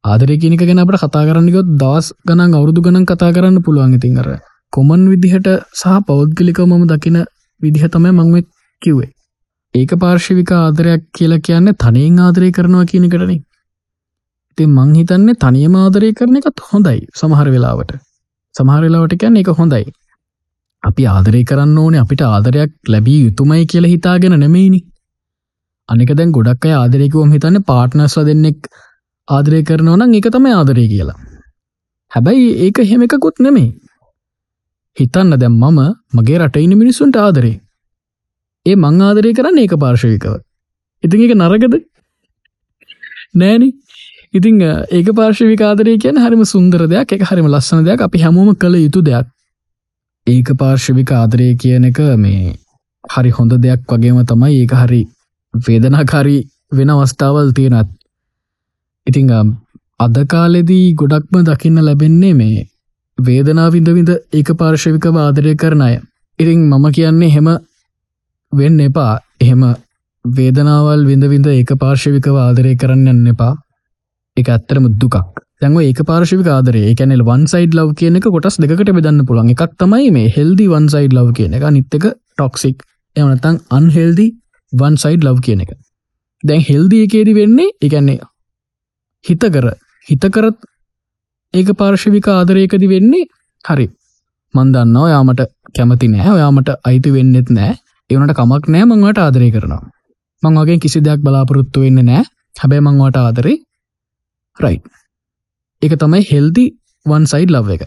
[0.07, 3.97] ආදරය කියනක ගැන අපට කතා කරන්නකොත් දවස් ගනන් අවුරුදු ගණන් කතා කරන්න පුළුවන්.
[3.97, 4.29] ඉතින් අර
[4.73, 7.19] කොමන් විදිහට සහ පෞද්ගලික මම දකින
[7.61, 8.47] විදිහ තමයි මංම
[8.81, 9.11] කිව්වේ.
[9.75, 13.37] ඒක පාර්ශවික ආදරයක් කියලා කියන්න තනයෙන් ආදරය කරනවා කියනකටන
[14.57, 17.91] ඉතින් මං හිතන්නේ තනියම ආදරය කරන එකත් හොඳයි සමහර වෙලාවට.
[18.55, 19.85] සමහර වෙලාවට කියන්න එක හොඳයි.
[20.83, 24.79] අපි ආදරය කරන්න ඕනේ අපිට ආදරයක් ලැබී යුතුමයි කියලා හිතාගෙන නෙමෙයිනි.
[25.89, 28.69] අනික දැන් ගොඩක් අය ආදරයකුවම හිතන්න පාට්නස්ල දෙන්නෙක්
[29.27, 31.19] ආදරය කරනවනම් එක තමයි ආදරය කියලා.
[32.11, 33.69] හැබැයි ඒක හෙම එකකුත් නෙමේ
[34.97, 35.79] හිතන්න දැම් මම
[36.13, 37.55] මගේ රටයින මිනිස්සුන්ට ආදරේ.
[38.65, 40.37] ඒ මං ආදරය කරන්න ඒක පාර්ශවිකව.
[41.03, 41.75] ඉතින් එක නරගද
[43.35, 43.69] නෑනි.
[44.33, 48.01] ඉතිං ඒක පාර්ශවිකාදරය කියන හරිම සුන්දර දෙයක් එක හරිම ලස්සන දෙයක්.
[48.01, 49.27] අපි හැමෝම කළ යුතු දෙයක්.
[50.27, 52.55] ඒක පාර්ශවික ආදරය කියන එක මේ
[53.03, 55.01] හරි හොඳ දෙයක් වගේම තමයි ඒක හරි
[55.53, 56.41] වේදනාකාරී
[56.71, 57.89] වෙන අවස්ථාවල් තියෙනත්.
[59.07, 59.31] ඉතිං
[59.99, 62.67] අද කාලෙදී ගොඩක්ම දකින්න ලැබෙන්නේ මේ
[63.17, 65.95] වේදනා විඳ විඳ ඒක පාර්ශවික ආදරය කරන අය.
[66.39, 67.47] ඉරිං මම කියන්නේ හෙම
[68.53, 69.13] වෙන්න එපා.
[69.41, 69.63] එහෙම
[70.25, 73.53] වේදනාවල් විඳ විඳ ඒක පාර්ශවිකව ආදරය කරන්න යන්න එපා.
[74.37, 75.17] එක ඇත්තරම දුකක්.
[75.61, 80.11] දැන්ව ඒක පාර්ශවික ආදරේ කැනෙල් වන්සයිඩ් ලව් කියන එක කොටස් දෙකට බෙදන්න පුළන් එකක් තමයි
[80.11, 81.67] මේ හෙල්දි වන්සයිඩ් ලව් කියන එක.
[81.71, 82.85] නිත්තක ටොක්සික්
[83.15, 84.27] එමනතං අන්හෙල්දි
[84.73, 85.77] වන්සයිඩ් ලව් කියන එක.
[86.43, 88.19] දැන් හෙල්දී එකේදි වෙන්නේ එකන්නේ
[89.25, 89.65] හිතකර.
[90.07, 90.57] හිතකරත්
[91.53, 93.29] ඒක පාර්ශවික ආදරයකදි වෙන්නේ
[93.65, 93.87] හරි.
[94.53, 95.41] මන්දන්න ඔයාමට
[95.75, 97.73] කැමති නෑ ඔයාමට අයිති වෙන්නෙත් නෑ
[98.09, 99.83] එවනට කමක් නෑ මංවට ආදරය කරනවා.
[100.43, 102.23] මං වගේ කිසි දෙයක් බලාපොරොත්තු වෙන්න නෑ
[102.55, 103.57] හැබැ මංවට ආදරේ
[104.57, 104.77] රයි්
[105.81, 106.65] එක තමයි හෙල්දි
[107.05, 107.83] වන්සයිඩ් ලව් එක.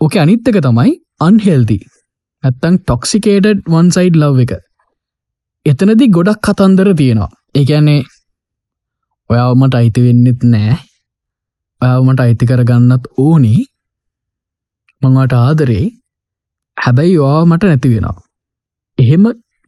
[0.00, 1.78] ඕක අනිත් එක තමයි අන්හෙල්දි
[2.44, 4.52] ඇත්තං ටොක්සිකේටඩ් වන්සයිඩ් ලව් එක.
[5.66, 7.30] එතනදි ගොඩක් කතන්දර තියෙනවා.
[7.54, 8.06] ඒකැන්නේ
[9.30, 10.76] ඔයාවමට අයිති වෙන්නෙත් නෑ.
[11.80, 13.54] ඔයාවමට අයිති කරගන්නත් ඕනි.
[15.02, 15.84] මංවට ආදරේ.
[16.76, 18.16] හැබැයි ඔයා මට නැති වෙනවා.
[18.98, 19.24] එහෙම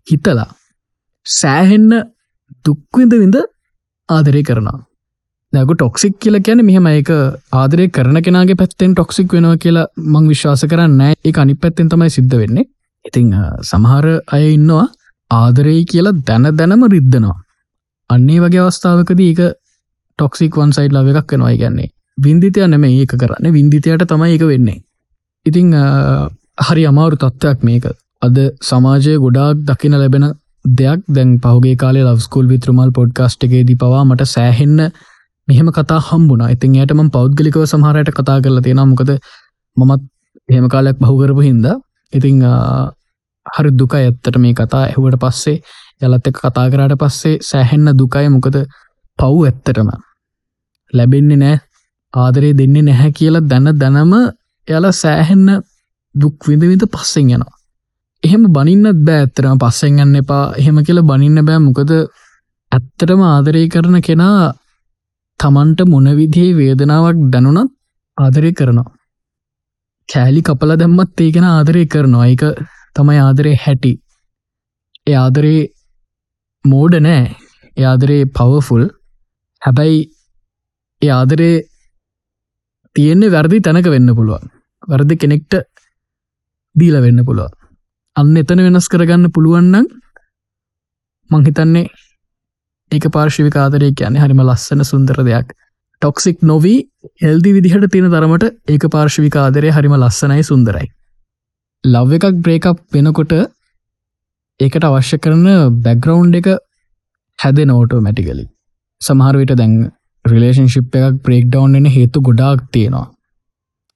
[0.07, 0.51] හිතලා
[1.27, 1.91] සෑහෙන්න
[2.65, 3.37] දුක්විඳ විඳ
[4.09, 4.79] ආදරය කරනවා.
[5.53, 7.11] දැක ටොක්සික් කියල ගැන මෙහම ඒක
[7.53, 12.37] ආදරය කරන කෙනගේ පැත්තෙන් ටොක්සික් වෙනවා කියලා මං විශ්වාස කරන්න ඒ අනි පැත්තෙන් තමයි සිද්ධ
[12.43, 12.71] වෙන්නේ.
[13.05, 13.31] ඉතිං
[13.71, 14.87] සමහර අය ඉන්නවා
[15.31, 17.39] ආදරේ කියලා දැන දැනම රිද්ධනවා
[18.15, 19.41] අන්නේ වගේ අවස්ථාවකද ඒක
[20.19, 21.57] ටොක්සික් වන් සයිඩ් ලව එකක් වෙනවා.
[21.63, 23.53] ගැන්නේ විින්දිතය නෙම ඒක කරන්න.
[23.57, 24.79] විින්දිතයට තමයි එක වෙන්නේ.
[25.47, 25.73] ඉතිං
[26.69, 27.85] හරි අමාරු තත්ත්වයක් මේක.
[28.27, 28.37] අද
[28.71, 30.27] සමාජය ගොඩාක් දකින ලැබෙන
[30.79, 31.01] දෙයක්.
[31.17, 34.79] දැන් පහුගේ කාලේ ලවස්කුල් විත්‍රමල් පොඩ්කාස්ට් එකේදී පවා මට සෑහෙන්න
[35.49, 36.47] මෙහෙම කතා හම්බුණ.
[36.55, 39.13] ඉතින් යට ම පෞද්ගලිකව සමහරයට කතා කරලා තියෙන මොකද
[39.77, 40.03] මමත්
[40.49, 41.67] එහෙම කාලයක් බහුකරපු හින්ද.
[42.13, 42.43] ඉතිං
[43.47, 45.63] හරි දුක ඇත්තට මේ කතා ඇහුවට පස්සේ.
[46.01, 48.29] යලත් එක කතා කරාට පස්සේ සෑහෙන්න දුකයි.
[48.35, 48.57] මොකද
[49.19, 49.91] පව් ඇත්තටම
[50.93, 51.57] ලැබෙන්නේ නෑ.
[52.15, 54.13] ආදරේ දෙන්නේ නැහැ කියලා දැන දැනම
[54.69, 55.49] එයාල සෑහෙන්න
[56.15, 57.59] දුක් විඳවිඳ පස්සෙන් යනවා.
[58.23, 60.45] එහෙම බනින්නත් බෑ ඇත්තරම පස්සෙන් ගන්න එපා.
[60.61, 61.61] එහෙම කියල බනින්න බෑ.
[61.67, 61.93] මොකද
[62.73, 64.53] ඇත්තටම ආදරය කරන කෙනා
[65.41, 67.73] තමන්ට මොනවිදිහේ වේදනාවක් දැනුනත්
[68.19, 68.91] ආදරය කරනවා.
[70.09, 72.27] කෑලි කපල දැම්මත් ඒගෙන ආදරය කරනවා.
[72.35, 72.43] එක
[72.97, 73.93] තමයි ආදරේ හැටි.
[75.07, 75.61] ඒ ආදරේ
[76.65, 77.37] මෝඩ නෑ.
[77.77, 78.85] ඒ ආදරේ පවෆුල්
[79.63, 80.01] හැබැයි
[81.03, 81.55] ඒ ආදරේ
[82.97, 84.45] තියෙන්නේ වැරදි තැනක වෙන්න පුළුවන්.
[84.89, 85.55] වර්ද කෙනෙක්ට
[86.77, 87.57] දීල වෙන්න පුළුවන්.
[88.17, 89.89] අන්න එතන වෙනස් කරගන්න පුළුවන්නම්
[91.31, 91.89] මංහිතන්නේ
[92.93, 95.55] ඒක පාර්ශවික ආදරය කියන්නේ හරිම ලස්සන සුන්දර දෙයක්.
[96.03, 96.79] ටොක්සික් නොවී
[97.23, 100.87] එල්දි විදිහට තියෙන තරමට ඒක පාර්ශවික ආදරය හරිම ලස්සනයි සුන්දරයි.
[101.85, 103.33] ලව් එකක් බ්‍රේකප් වෙනකොට
[104.61, 105.47] ඒකට අවශ්‍ය කරන
[105.85, 106.49] බැග්‍රවන්් එක
[107.39, 108.45] හැදෙන ඕටෝ මැටිකලි
[109.01, 109.75] සමහරවිට දැන්
[110.25, 113.07] රිලේෂන්ශිප් එකක් බ්‍රේක් ඩවන්් එන හේතු ගොඩාක් තියෙනවා.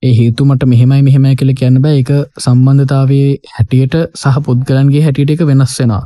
[0.03, 1.99] ඒ හේතුමට මෙහෙමයි මෙහෙමයි කියල කියන්න බෑ.
[2.03, 2.11] එක
[2.45, 6.03] සම්බන්ධතාවේ හැටියට සහ පුද්ගලන්ගේ හැටියට එක වෙනස් වෙනවා.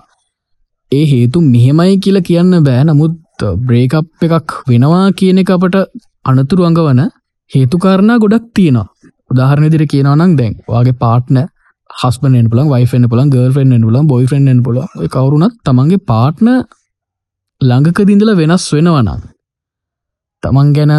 [0.93, 2.83] ඒ හේතු මෙහෙමයි කියලා කියන්න බෑ.
[2.89, 5.79] නමුත් බ්‍රේකප් එකක් වෙනවා කියන එක අපට
[6.25, 7.03] අනතුරු අඟවන
[7.51, 8.89] හේතුකාරණා ගොඩක් තියෙනවා.
[9.31, 11.41] උදාහරණ දිර කියනවනං දැන් වගේ පාට්න
[11.99, 16.51] හස්බෙන් පුලන් වයිෆෙන් පුලන් ගර්ෆෙන් පුලන් බොයි ෆෙන්ෙන් පුල කවරුනත් තමන්ගේ පාට්න
[17.61, 19.27] ළඟක දිඳල වෙනස් වෙනවනම්
[20.43, 20.95] තමන් ගැන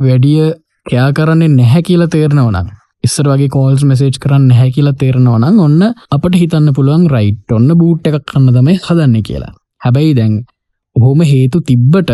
[0.00, 0.54] වැඩිය
[0.86, 2.68] කයා කරන්නේ නැහැ කියලා තේරනවනම්
[3.04, 8.08] ඉස්සර වගේ කෝල්ස් මෙසේජ් කරන්න නැහැ කියලා තේරනවනම් ඔන්න අපට හිතන්න පුළුවන් රයිට් ඔන්න බූට්
[8.08, 9.52] එකක් කන්න තමයි හදන්න කියලා.
[9.82, 10.34] හැබැයි දැන්
[10.96, 12.12] ඔහොම හේතු තිබ්බට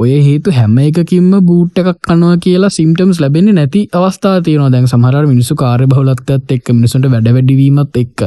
[0.00, 4.70] ඔය හේතු හැම එකකින්ම බූට් එකක් කනවා කියලා සිම්ටම්ස් ලැබෙන්නේ නැති අවස්ථා තියෙනවා.
[4.70, 8.20] දැන් සමහර මිනිසු කාර්ය බහුලත්වයත් එක්ක මිනිසුන්ට වැඩ වැඩිවීමත් එක්ක.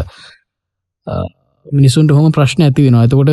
[1.65, 3.31] මිනිසුන්ට හොම ප්‍රශ්න ඇති වෙන ඇතකොට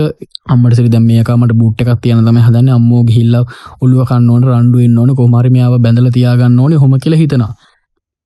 [0.48, 2.70] අම්මට සිරි දැම මේකමට බුට් එකක් තියන තම හදන්න.
[2.70, 3.36] අම්මෝ හිල්ල
[3.80, 7.52] ඔල්ුව කන්නවන රන්ඩුවෙන් ඕන කොමරිමියාව බැඳල තියාගන්න ඕන හොම කියල හිතනවා.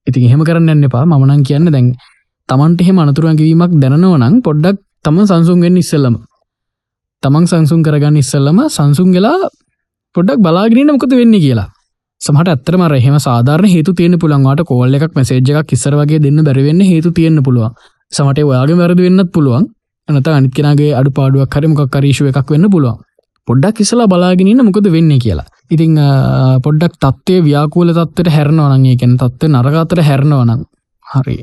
[0.07, 1.05] ඉතින් එහෙම කරන්න එන්න එපා.
[1.13, 1.91] මනන් කියන්න දැන්
[2.49, 6.17] තමන්ට එහෙම අනතුරුවන්කිවීමක් දැනනවනං පොඩ්ඩක් තම සංසුන්ගෙන් ඉස්සල්ලම.
[7.23, 9.37] තමන් සංසුන් කරගන්න ඉස්සල්ලම සංසුන්ගලා
[10.15, 11.69] පොඩක් බලාගෙනන්න මොකද වෙන්න කියලා.
[12.21, 16.83] සමට ඇත්තරම රහෙම සාධාරන හේතු තියෙන පුළන්වාට කෝල්ල එකක් මෙසේජ් එකක් කිසර වගේ දෙන්න බැරිවෙන්න
[16.85, 17.73] හේතු තියෙන්න්න පුළුවන්.
[18.13, 19.67] සමට ඔයාගේ වැරදි වෙන්නත් පුළුවන්.
[20.09, 23.03] එනත අනිත්කෙනගේ අඩු පාඩුවක් කරමක් කරීශුව එකක් වෙන්න පුළුවන්.
[23.49, 25.49] පොඩ්ඩක් කිසලා බලාගෙනන්න මොකද වෙන්න කියලා.
[25.71, 25.99] ඉතිං
[26.65, 30.65] පොඩ්ඩක් තත්වය ව්‍යාකූල තත්වට හැරනවනගේ කැන තත්ව නරගතර හැරනවනම්
[31.07, 31.39] හරි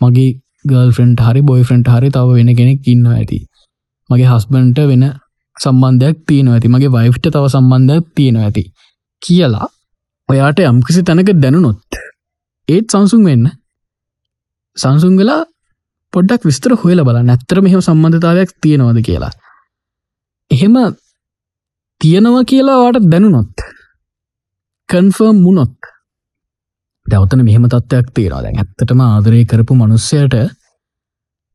[0.00, 0.30] මගේ
[0.64, 1.40] ගල් ෆ්‍රෙන්ට් හරි.
[1.42, 3.40] බොයි ෆ්‍රෙන්ට් හරි තව වෙන කෙනෙක් ඉන්න ඇති.
[4.10, 5.04] මගේ හස්බන්ට වෙන
[5.56, 6.68] සම්බන්ධයක් තියෙන ඇති.
[6.68, 8.64] මගේ වයිෆ්ට තව සම්බන්ධයක් තියෙන ඇති.
[9.22, 9.68] කියලා
[10.28, 12.00] ඔයාට යම්කිසි තැනක දැනුනොත්
[12.68, 13.46] ඒත් සංසුන් වෙන්න.
[14.76, 15.42] සංසුන් වෙලා
[16.12, 19.32] පොඩ්ඩක් විස්තර හොයල බල නැත්තර මෙහම සම්බන්ධතාවයක් තියෙනවද කියලා.
[20.50, 20.76] එහෙම
[22.00, 23.66] තියෙනවා කියලා වාට දැනුනොත්
[24.88, 25.76] කන්ෆර්ම් මුණොත්
[27.06, 28.42] දවතන මෙහෙම තත්ත්වයක් තියෙනවා.
[28.42, 30.34] දැන් ඇත්තටම ආදරය කරපු මනුස්සයට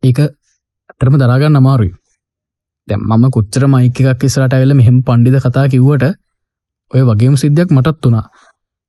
[0.03, 1.93] ඒක ඇතරම දරාගන්න අමාරුයි.
[2.89, 6.06] දැම් මම කොච්චර මයික එකක් ඉස්රට ඇවෙල මෙහෙම පණ්ඩිද කතා කිව්වට
[6.91, 8.25] ඔය වගේම සිද්ධයක් මටත් වුණා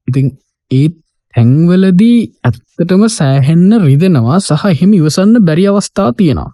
[0.08, 0.26] ඉතින්
[0.70, 0.96] ඒත්
[1.34, 6.50] හැංවලදී ඇත්තටම සෑහෙන්න රිදෙනවා සහ එහෙම ඉවසන්න බැරි අවස්ථා තියෙනවා.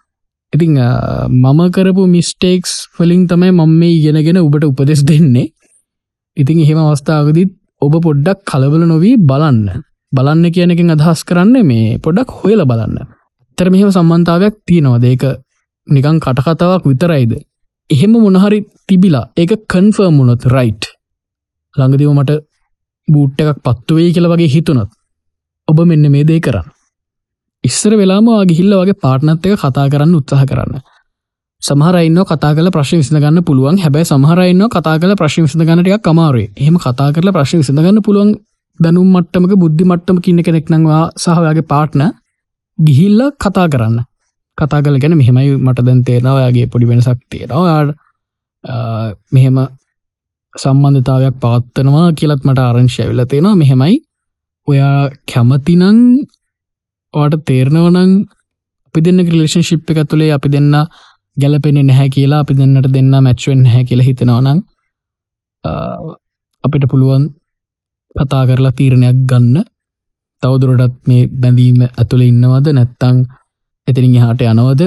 [0.53, 0.77] ඉතිං
[1.35, 5.53] මම කරපු මිස්ටේක්ස් වලින් තමයි මම මේ ඉගෙනගෙන ඔබට උපදෙස් දෙන්නේ.
[6.37, 9.65] ඉතින් එහෙම අවස්ථාවකදීත් ඔබ පොඩ්ඩක් කලබල නොවී බලන්න.
[10.13, 12.97] බලන්න කියනකින් අදහස් කරන්න මේ පොඩක් හොයල බලන්න.
[13.59, 15.25] තර මෙහෙම සම්බන්ධාවයක් තියෙනවා දේක
[15.87, 17.33] නිකං කටකතාවක් විතරයිද?
[17.91, 20.85] එහෙම මොනහරි තිබිලා ඒක කන්ෆර්ම් වුණොත් රයිට්
[21.75, 22.39] ළඟදිව මට
[23.09, 24.91] බූට් එකක් පත්තුවේ කියල වගේ හිතුනත්
[25.69, 26.67] ඔබ මෙන්න මේ දේ කරන්න.
[27.65, 30.83] ඉස්සර වෙලාම ගිහිල්ල වගේ පාටනත් එක කතා කරන්න උත්සාහ කරන්න.
[31.63, 33.79] සමහරයින්න කතා කල ප්‍රශ්න විසඳගන්න පුළුවන්.
[33.79, 38.35] හැබැයි සමහරයින්න කතා කල ප්‍රශ්න විසඳගන්නටයක් කමාරේ එහෙම කතා කරල ප්‍රශ්න විසඳගන්න පුළුවන්
[38.81, 42.03] දැනුම් මට්ටමක බුද්ධි මට්ටම කියන්න කෙනෙක්නංවා සහයාගේ පාට්න
[42.79, 43.99] ගිහිල්ල කතා කරන්න.
[44.59, 47.83] කතා කල ගැන මෙහෙමයි මට දැන් තේරවායාගේ පොඩි වෙනසක් තියෙනවා.
[49.33, 49.59] මෙහෙම
[50.55, 53.57] සම්බන්ධතාවයක් පවත්වනවා කියලත් මට ආරංශය වෙල තියෙනවා.
[53.57, 53.95] මෙහෙමයි.
[54.69, 56.01] ඔයා කැමතිනං
[57.15, 58.13] වාට තේරණවනං
[58.87, 60.73] අපි දෙන්න රිලේෂන් ශිප් එක තුළේ අපි දෙන්න
[61.37, 64.61] ගැලපෙන නැහැ කියලා අපි දෙන්නට දෙන්න මැච්වෙන් හැ කියලා හිතෙනවනං
[66.65, 67.25] අපිට පුළුවන්
[68.17, 69.65] කතා කරලා තීරණයක් ගන්න.
[70.43, 72.67] තවදුරටත් මේ බැඳීම ඇතුළ ඉන්නවද?
[72.73, 73.17] නැත්තං
[73.89, 74.83] එතිරින් එහාට යනවද?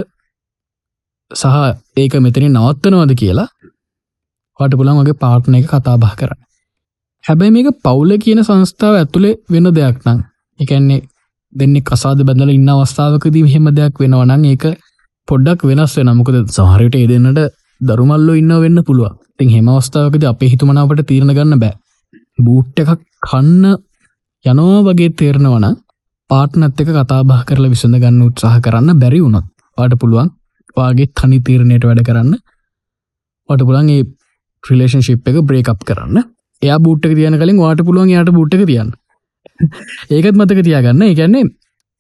[1.32, 1.56] සහ
[1.98, 3.50] ඒක මෙතනින් නවත්තනවද කියලා
[4.60, 6.42] වට පුළන් වගේ පාට්න එක කතා බහ කරන්න.
[7.24, 10.20] හැබැයි මේක පවුල කියන සංස්ථාව ඇතුළේ වෙන දෙයක් නම්
[10.60, 11.02] එකන්නේ
[11.54, 14.66] දෙන්නේ කසාද බැඳල ඉන්න අවස්ථාවකදී හෙම දෙයක් වෙනවනං ඒක
[15.28, 17.42] පොඩ්ඩක් වෙනස් වෙන මොකද සහරයට ඒ දෙන්නට
[17.82, 21.76] දරුමල්ලො ඉන්න වෙන්න පුළුව තින් හෙම අවස්ථාවකද අපේ හිතුමනාවට තීරණ ගන්න බෑ.
[22.40, 23.78] බූට් එකක් කන්න
[24.46, 25.70] යනවා වගේ තේරණවන
[26.30, 29.46] පාටනත් එක කතාබා කරලා විසඳ ගන්න උත්සාහ කරන්න බැරි වුණොත්
[29.78, 30.30] වාට පුළුවන්
[30.78, 32.36] වාගේ තනි තීරණයට වැඩ කරන්න.
[33.50, 34.04] වට පුළන් ඒ
[34.64, 36.18] ප්‍රිලේෂන් ශිප් එක බ්‍රේකප් කරන්න.
[36.62, 38.92] එය බූට්ක තියන කලින් වාට පුළුවන් යායට බූට්ක තියන්න.
[40.12, 41.02] ඒකත් මතක තියාගන්න.
[41.08, 41.44] එකන්නේ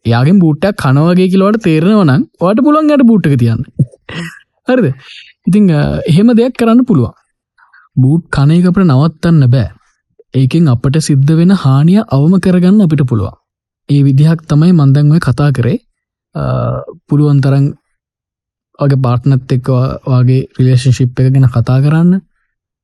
[0.05, 3.65] යාගෙන් බූට්ටක් කනවගේ කිලවට තේරෙනවනම් වාට පුළුවන් යට බූට්ක තියන්න.
[4.67, 4.87] හරිද?
[5.47, 5.73] ඉතිං
[6.05, 7.13] එහෙම දෙයක් කරන්න පුළුවන්.
[7.95, 9.67] බූට් කනයකපට නවත්තන්න බෑ.
[10.33, 13.39] ඒකෙන් අපට සිද්ධ වෙන හානිය අවම කරගන්න අපිට පුළුවන්.
[13.89, 15.77] ඒ විදිහක් තමයි මන්දංව කතා කරේ.
[17.07, 17.65] පුළුවන් තරන්
[18.79, 19.69] වගේ පාට්නත් එක්ක
[20.07, 22.11] වගේ රිලේෂන් ශිප් එක ගැන කතා කරන්න.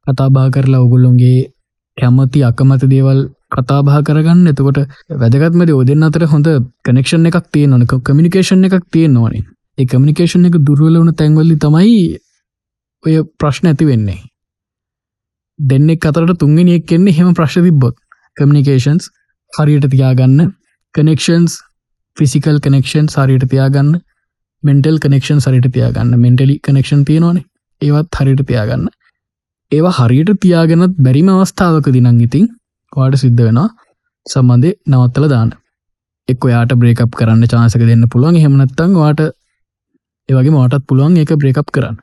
[0.06, 1.50] කතාබා කරලා ඔගුල්ලොන්ගේ
[1.98, 3.20] කැමති අකමති දේවල්
[3.52, 4.48] කතාබා කරගන්න.
[4.48, 4.80] එතකොට
[5.22, 6.48] වැදගත්මද ඔදෙන් අතර හොඳ
[6.82, 9.46] කනෙක්ෂන් එකක් තිය නොනක කමිනිකේෂන් එකක් තියෙන් ඕනේ
[9.78, 11.96] ඒ කමිනිකේෂන් එක දුර්වල වුණ තැන්වල්ලි තමයි
[13.04, 14.20] ඔය ප්‍රශ්න ඇති වෙන්නේ.
[15.60, 17.96] දෙන්නෙක් අතරට තුන්ගෙනෙක් එන්නේ හෙම ප්‍රශ් තිබ්බොත්.
[18.38, 19.10] කමිනිකේෂන්ස්
[19.54, 20.54] හරියට තියාගන්න.
[20.96, 21.56] කනෙක්ෂන්ස්
[22.18, 23.96] ෆිසිකල් කනෙක්ෂන් සරියට තියාගන්න
[24.64, 26.14] මෙන්ටල් කනෙක්ෂන් සරිට තියාගන්න.
[26.18, 27.46] මෙන්ටලි කනෙක්ෂන් තියෙනවානේ.
[27.82, 28.86] ඒවත් හරියට තියාගන්න.
[29.72, 32.48] ඒවා හරියට තියාගෙනත් බැරිම අවස්ථාවක දිනං ඉතින්
[32.94, 33.68] වාට සිද්ධ වෙනවා
[34.26, 35.52] සම්බන්ධය නවත්තල දාන්න.
[36.28, 38.42] එක් ඔයාට බ්‍රේකප් කරන්න චාසක දෙන්න පුළුවන්.
[38.44, 39.22] හෙමනත්තං වාට
[40.30, 41.98] ඒවගේ මටත් පුළුවන් ඒක බ්‍රේකප් කරන්න.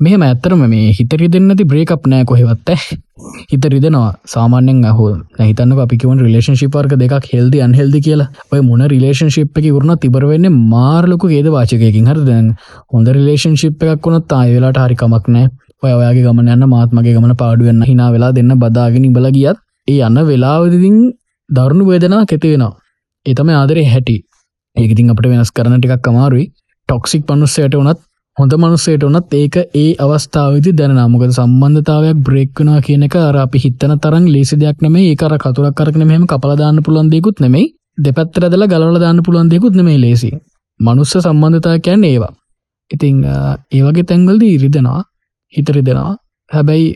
[0.00, 2.74] මෙහම ඇත්තරම මේ හිතරි දෙන්නති බ්‍රේකප් නෑ කොහෙවත්ත
[3.52, 4.98] හිතරිදෙනවා සාමාන්‍යෙන් අහ
[5.42, 8.28] හිතන්න අපිකවන් රිලේශන්ශිපර්ක දෙකක් හෙල්දි අන්හෙල්දි කියලා.
[8.52, 12.50] ඔය මොන රිලේශන්ශිප් එක වරුණ තිබරවෙන්න මාර්ලොක ඒද වාචකයකින් හර දැන්
[12.92, 15.46] හොඳ රිලේශන්ශිප් එකක් වුණත් ආයවෙලාට හරිකමක් නෑ
[15.82, 20.26] ඔය ඔයාගේ ගමන යන්න මාත්මගේ ගමන පාඩුවන්න හිනා වෙලා දෙන්න බදාගෙන බල ගියත් ඒ යන්න
[20.30, 20.98] වෙලාවදිින්
[21.50, 22.74] දරුණු වේදනා කෙතිවෙනවා
[23.26, 24.16] ඒතම ආදරේ හැටි.
[24.76, 26.46] ඒකතින් අපට වෙනස් කරන ටිකක් අමාරුයි.
[26.88, 28.00] ටොක්සික් පනුස්සයට වනත්
[28.38, 34.26] හොඳ මනුස්සයට වනත් ඒක ඒ අවස්ථාවදි දැනනාමකද සම්බන්ධතාවයක් බ්‍රේක්වනා කියන එක අර අපි හිතන තරන්
[34.34, 37.64] ලේසි දෙයක් නෙමේ ඒකර කතුරක් කරන මෙම කපලදාන්න පුළන්දෙකුත් නෙමයි.
[37.98, 40.30] දෙපැත්තරදල ගලවල දාන්න පුළන්දෙකුත් නෙමේ ලේසි
[40.80, 42.32] මනුස්ස සම්බන්ධතා කියන්න ඒවා.
[42.90, 43.18] ඉතිං
[43.72, 45.02] ඒවගේ තැන්වල්ද ඉරිදෙනවා
[45.52, 46.14] හිතරි දෙනවා
[46.50, 46.88] හැබැයි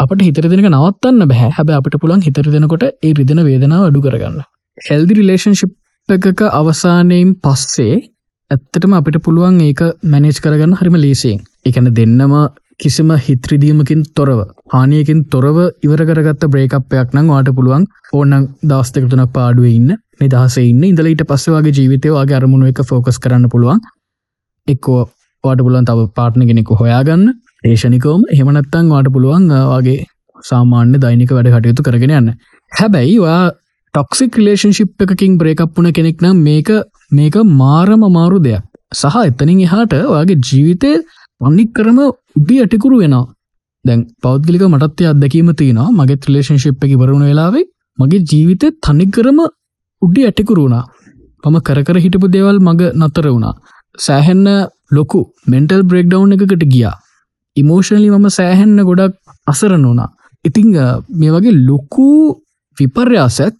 [0.00, 4.40] අපට හිතර දෙනක නවත්තන්න බැහැ හැබ අපට පුළන් හිතර දෙනකොට ඒ රිදෙන වේදනාව අඩු කරගන්න.
[4.78, 5.72] හෙල්දි රිලේශන්ශිප්
[6.08, 7.94] එකක අවසානයෙන් පස්සේ
[8.50, 9.80] ඇත්තටම අපිට පුළුවන් ඒක
[10.12, 11.42] මැනේජ් කරගන්න හරිම ලේසියෙන්.
[11.68, 12.32] එකන දෙන්නම
[12.82, 14.40] කිසිම හිත්‍රදීමකින් තොරව
[14.74, 18.34] හානියකින් තොරව ඉවර කරගත්ත බ්‍රේකප්යක් නම් වාට පුළුවන් ඕන්න
[18.70, 20.82] දස්තක තුන පාඩුව ඉන්න නිදහසේ ඉන්න.
[20.82, 23.80] ඉඳලට පස්සවාගේ ජීවිතය වගේ අරමුණු එක ෆෝකස් කරන්න පුළුවන්.
[24.66, 25.00] එක්කෝ
[25.44, 27.26] වාට පුලන් තව පාට්න කෙනෙකු හොයාගන්න
[27.64, 29.98] ඒෂණිකෝම හෙමනත්තං වාට පුළුවන් වගේ
[30.44, 32.38] සාමාන්‍ය දෛනික වැඩ කටයුතු කරගෙන යන්න.
[32.72, 33.42] හැබැයි වා
[33.94, 36.68] ටොක්සික් රිලේශන්ශිප් එකකින් බ්‍රේකප් වුණ කෙනෙක් නම් මේක
[37.12, 38.62] මේක මාරම අමාරු දෙයක්.
[38.92, 40.90] සහ එතනින් එහාට ඔයාගේ ජීවිතය
[41.40, 41.98] පන්නික් කරම
[42.36, 43.26] උඩි ඇටිකුරු වෙනවා.
[43.84, 45.88] දැන් පෞද්ගලික මටත්ය අදැකීම තියෙනවා.
[45.90, 47.66] මගේ ත්‍රලේශන්ශිප් එක වරුණ වෙලාවේ
[47.98, 49.38] මගේ ජීවිතය තනිකරම
[50.02, 50.84] උඩ්ඩි ඇටිකුරුණා
[51.44, 53.54] පම කරකර හිටපු දේවල් මග නතර වුණා.
[53.98, 54.46] සෑහෙන්න
[54.90, 56.94] ලොකු මෙන්ටල් බ්‍රෙක් ඩව් එකකට ගියා.
[57.56, 59.14] ඉමෝෂණලි මම සෑහෙන්න ගොඩක්
[59.46, 60.10] අසරන වුණා.
[60.44, 60.68] ඉතිං
[61.20, 62.08] මේ වගේ ලොකු
[62.78, 63.58] විපර්යාසයක්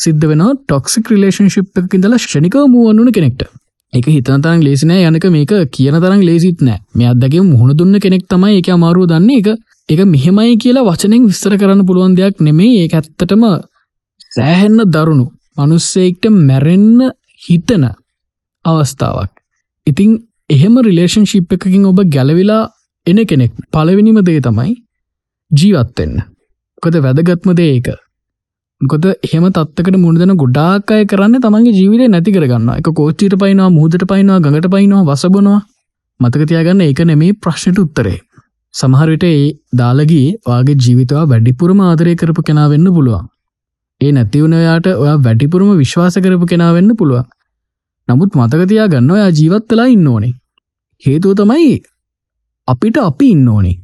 [0.00, 3.42] සිද්ධ වෙන ටොක්සික් රිලේශන්ශිප් එක ඉඳලා ෂණිකව මුවන්නුන කෙනෙක්ට.
[3.92, 6.78] එක හිතන තරම් ලේසිනෑ යනක මේක කියන තරම් ලේසිත් නෑ.
[6.96, 9.38] මේ අදගේ මුහුණ දුන්න කෙනෙක් තමයි එක අමාරුව දන්නේ.
[9.40, 9.48] එක
[9.88, 13.44] එක මෙහෙමයි කියලා වචනෙන් විස්තර කරන්න පුළුවන් දෙයක් නෙමේ ඒ ඇත්තටම
[14.36, 15.26] සෑහෙන්න දරුණු
[15.58, 16.98] මනුස්සෙක්ට මැරෙන්න
[17.44, 17.84] හිතන
[18.64, 19.32] අවස්ථාවක්.
[19.86, 20.10] ඉතිං
[20.50, 22.62] එහෙම රිලේෂන්ශිප් එකකින් ඔබ ගැලවිලා
[23.06, 24.76] එන කෙනෙක් පලවෙනිම දේ තමයි
[25.50, 26.16] ජීවත්වෙන්න
[26.82, 27.88] කොද වැදගත්ම දේ ඒක.
[28.80, 34.04] ගොද එහෙම තත්කට මුණදන ගොඩාක් අය කරන්න තමන්ගේ ජීවිතය නැති කරගන්න එක කෝච්චිට පයිනවා මුහදට
[34.08, 35.58] පයිනවා ගඟට පයිනවා වසබනවා
[36.20, 38.16] මතකතියාගන්න ඒක නෙමේ ප්‍රශ්නයට උත්තරේ.
[38.74, 39.42] සමහරවිට ඒ
[39.78, 43.28] දාලගී වාගේ ජීවිතවා වැඩිපුරම ආදරය කරපු කෙනා වෙන්න පුළුවන්.
[44.00, 47.30] ඒ නැතිවුණයාට ඔයා වැඩිපුරම විශ්වාස කරපු කෙනා වෙන්න පුළුවන්.
[48.08, 50.34] නමුත් මතකතියා ගන්න ඔයා ජීවත්වෙලා ඉන්න ඕනේ.
[51.02, 51.70] හේතුව තමයි
[52.68, 53.78] අපිට අපි ඉන්න ඕනේ.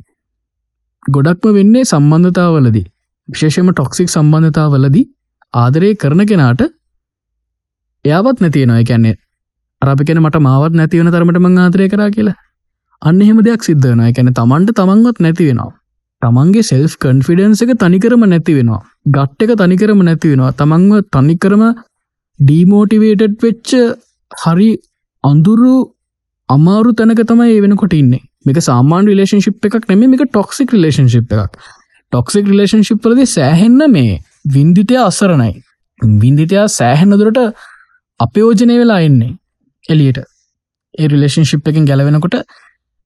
[1.06, 2.86] ගොඩක්ම වෙන්නේ සම්බන්ධතාවලදී
[3.28, 5.06] විශේෂම ටොක්සික් සම්බන්ධතාවලදී
[5.54, 6.62] ආදරය කරන කෙනාට
[8.04, 9.16] එයාවත් නැතියනවා එකැන්නේ
[9.82, 12.36] අරපිකෙන මට මාවත් නැතිවන තරමට මං ආදරය කරා කියලා.
[13.02, 15.72] අන්න එහෙම දෙයක් සිද්ධ වෙන එකැන තමන්ට තමන්වත් නැති වෙනවා.
[16.22, 18.82] තමන්ගේ සෙල්ෆ් කන්ෆිඩන්ස එක තනිකරම නැති වෙනවා.
[19.08, 20.52] ගට්ට එක තනිකරම නැති වෙනවා.
[20.60, 21.64] තමන්ව තනිකරම
[22.40, 23.74] ඩීමෝටිවේටඩ් වෙච්ච
[24.30, 24.70] හරි
[25.24, 25.74] අඳුරු
[26.48, 28.22] අමාරු තැනක තමයි ඒ වෙනකොට ඉන්නේ.
[28.46, 31.60] මේක සාමාන් රිලේශන්ශිප් එකක් නෙම මේක ටොක්සික් රිලේශන්ශිප් එකක්.
[32.12, 34.20] ටොක්සික් රිලේශන්ශිප්ලද සෑහෙන්න මේ
[34.54, 35.52] වින්දිතය අසරණයි.
[36.20, 37.40] වින්දිතයා සෑහෙන්නදුරට
[38.20, 39.32] අපයෝජනය වෙලා එන්නේ
[39.88, 40.18] එලියට
[40.94, 42.36] ඒ රිලේශන්ශිප් එකින් ගැලවෙනකොට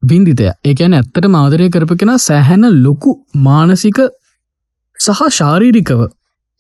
[0.03, 3.99] බින්දිතය ඒකැන ඇත්තට මාදරය කරප කෙන සෑහැන ලොකු මානසික
[4.99, 6.01] සහ ශාරීරිකව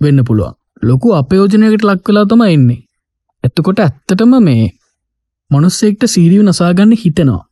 [0.00, 0.55] වෙන්න පුළුවන්.
[0.83, 2.81] ලොකු අපයෝජනයකට ලක් වෙලා තම එන්නේ.
[3.44, 4.64] එත්තකොට ඇත්තටම මේ
[5.50, 7.42] මොනුස්සෙක්ට සීරියව නසාගන්න හිතෙනවා.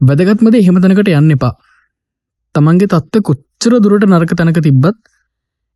[0.00, 1.54] වැදගත්මද එහෙමතනකට යන්න එපා.
[2.54, 3.22] තමන්ගේ තත්ත්ව
[3.62, 4.96] කොච්චර දුරට නරක තැනක තිබ්බත්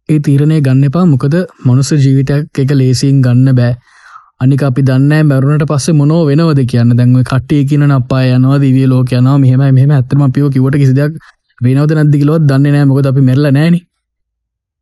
[0.08, 1.04] ඒ තීරණය ගන්න එපා.
[1.12, 1.34] මොකද
[1.66, 3.76] මනුස්ස ජීවිතයක් එක ලේසින් ගන්න බෑ.
[4.42, 6.96] අනික අපි දන්න මැරුණට පස්සේ මොනෝ වෙනවද කියන්න.
[6.98, 9.38] දැන්ව කට්ටේ කියන අපා යනවා දිවිය ලෝක යනවා.
[9.44, 11.12] මෙහම මෙහම ඇත්තම පියෝ කිවට කිසිදයක්
[11.60, 13.76] වෙනවද නැද්දිකිලොත් දන්න නෑ මොකද අපි මෙරල නෑන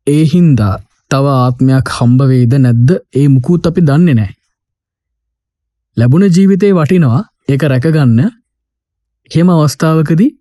[0.07, 0.73] ඒ හින්දා
[1.11, 2.89] තව ආත්මයක් හම්බවේද නැද්ද?
[3.19, 4.31] ඒ මුකුත් අපි දන්නේ නෑ
[5.97, 7.21] ලැබුණ ජීවිතේ වටිනවා.
[7.51, 8.33] ඒක රැකගන්න.
[9.31, 10.31] හෙම අවස්ථාවකදී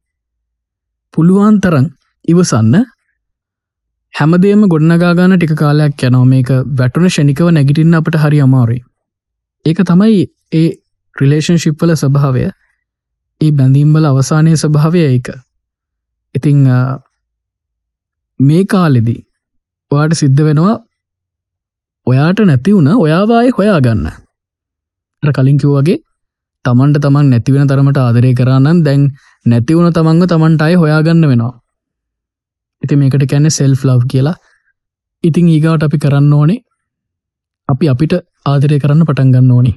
[1.14, 1.86] පුළුවන් තරන්
[2.24, 2.74] ඉවසන්න.
[4.14, 8.82] හැමදේම ගොඩනගාගන්න ටික කාලයක් යනෝ මේක වැටුන ෂණිකව නැගිටින්න අපට හරි අමාරුයි.
[9.66, 10.68] ඒක තමයි ඒ
[11.16, 12.44] රිලේෂන් ශිප්පල ස්වභාවය.
[13.40, 15.28] ඒ බැඳීම්බල අවසානය ස්වභාවය ඒක.
[16.34, 16.64] ඉතිං
[18.40, 19.20] මේ කාලෙදී
[19.90, 20.76] ඔයාට සිද්ධ වෙනවා
[22.06, 24.08] ඔයාට නැති වුණ ඔයාවාය හොයාගන්න.
[25.22, 25.98] කලින්කිව් වගේ
[26.64, 29.02] තමන්ට තමන් නැතිවෙන තරමට ආදරය කරන්නන් දැන්
[29.46, 31.54] නැතිවුණ තමන්ග තමන්ට අය හොයාගන්න වෙනවා.
[32.84, 34.36] ඉති මේකට කැන්න සෙල්ෆ් ලව් කියලා.
[35.24, 36.60] ඉතිං ඒගාවට අපි කරන්න ඕනේ
[37.68, 38.14] අපි අපිට
[38.46, 39.72] ආදරය කරන්න පටන් ගන්න ඕනි.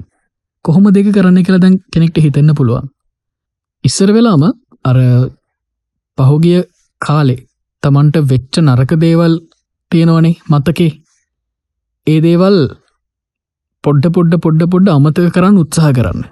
[0.66, 2.88] කොහොම දෙක කරන්න කියලා දැන් කෙනෙක්ට හිතන්න පුළුවන්.
[3.84, 4.44] ඉස්සර වෙලාම
[4.86, 4.98] අර
[6.18, 6.60] පහුගිය
[7.02, 7.44] කාලේ
[7.84, 9.36] තමන්ට වෙච්ච නරක දේවල්
[9.92, 10.92] තියෙනවනේ මතකේ.
[12.08, 12.58] ඒ දේවල්
[13.84, 16.26] පොඩ්ඩ පොඩ්ඩ පොඩ්ඩ පොඩ්ඩ අමතක කරන්න උත්සාහ කරන්න.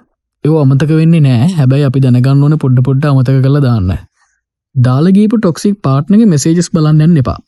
[0.44, 3.90] ඒ අමතක වෙන්නේ නෑ හැබැයි අපි දැනගන්න ඕන පොඩ්ඩ පොඩ්ඩ අමතක කළ දාන්න.
[4.76, 7.38] දාලගීපු ටොක්සික් පාට්නගේ මෙසේජස් බලන්න එපා.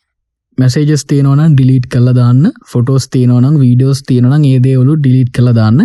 [0.59, 5.81] මැසේජස් තියෙනවන ඩිලිට් කළ දාන්න ෆොටෝස් තියෙනවනම් වීඩියෝස් තියෙනනම් ඒදේවලු ඩිලිට් කළ දාන්න.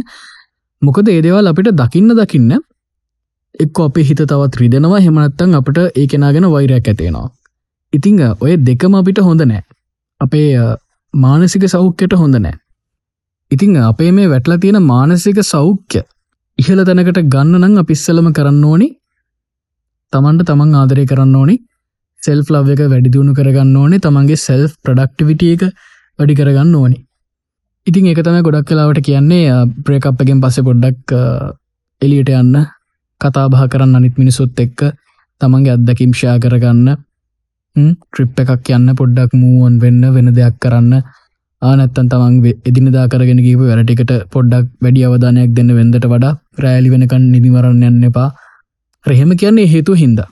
[0.82, 2.52] මොකද ඒදේවල් අපිට දකින්න දකින්න
[3.60, 7.30] එක් අපේ හිත තවත් රිදෙනවා හෙමනත්තන් අපට ඒ කෙනගෙන වෛරයක් ඇතියෙනවා
[7.94, 9.62] ඉතිං ඔය දෙකම අපිට හොඳ නෑ.
[10.22, 10.50] අපේ
[11.14, 12.58] මානසික සෞඛ්‍යයට හොඳ නෑ.
[13.52, 16.02] ඉතිං අපේ මේ වැටලා තියෙන මානසික සෞඛ්‍ය
[16.60, 18.88] ඉහල තැනකට ගන්න නං අපිස්සලම කරන්න ඕනි.
[20.14, 21.56] තමන්ට තමන් ආදරය කරන්න ඕනි.
[22.24, 24.04] සෙල් ලව් එක වැඩිදිුණු කරගන්න ඕනේ.
[24.06, 25.64] තමන්ගේ සෙල් ප්‍රඩක්ටිවිට එක
[26.20, 26.98] වැඩි කරගන්න ඕනි.
[27.88, 31.16] ඉතින් එක තම ගොඩක් කලාවට කියන්නේ ප්‍රේකප්පගෙන් පස්සෙ පොඩ්ඩක්
[32.02, 32.60] එලියට යන්න
[33.22, 34.84] කතා බහ කරන්න අනිත් මිනිසුත් එක්ක
[35.42, 36.88] තමන්ගේ අත්දකිම්ෂයා කරගන්න
[37.76, 41.04] ට්‍රිප් එකක් යන්න පොඩ්ඩක් මූුවන් වෙන්න වෙන දෙයක් කරන්න.
[41.62, 42.36] ආනත්තන් තමන්
[42.70, 48.30] එදිනදා කරගෙන ගීප වැරටිකට පොඩ්ඩක් වැඩි අවධානයක් දෙන්න වෙන්දට වඩා රෑලි වෙනකන් නිදිමරන්න යන්න එපා.
[49.06, 50.30] රහෙම කියන්නේ හේතු හින්දා.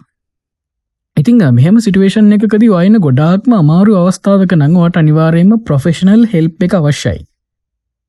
[1.18, 7.20] ඉතිං මෙහම සිටුවේෂන් එකකද වයින ගොඩාක්ම අමාරු අවස්ථාවක නංවට අනිවාරයම ප්‍රොෆෙෂනල් හෙල්ප් එක අවශ්‍යයි.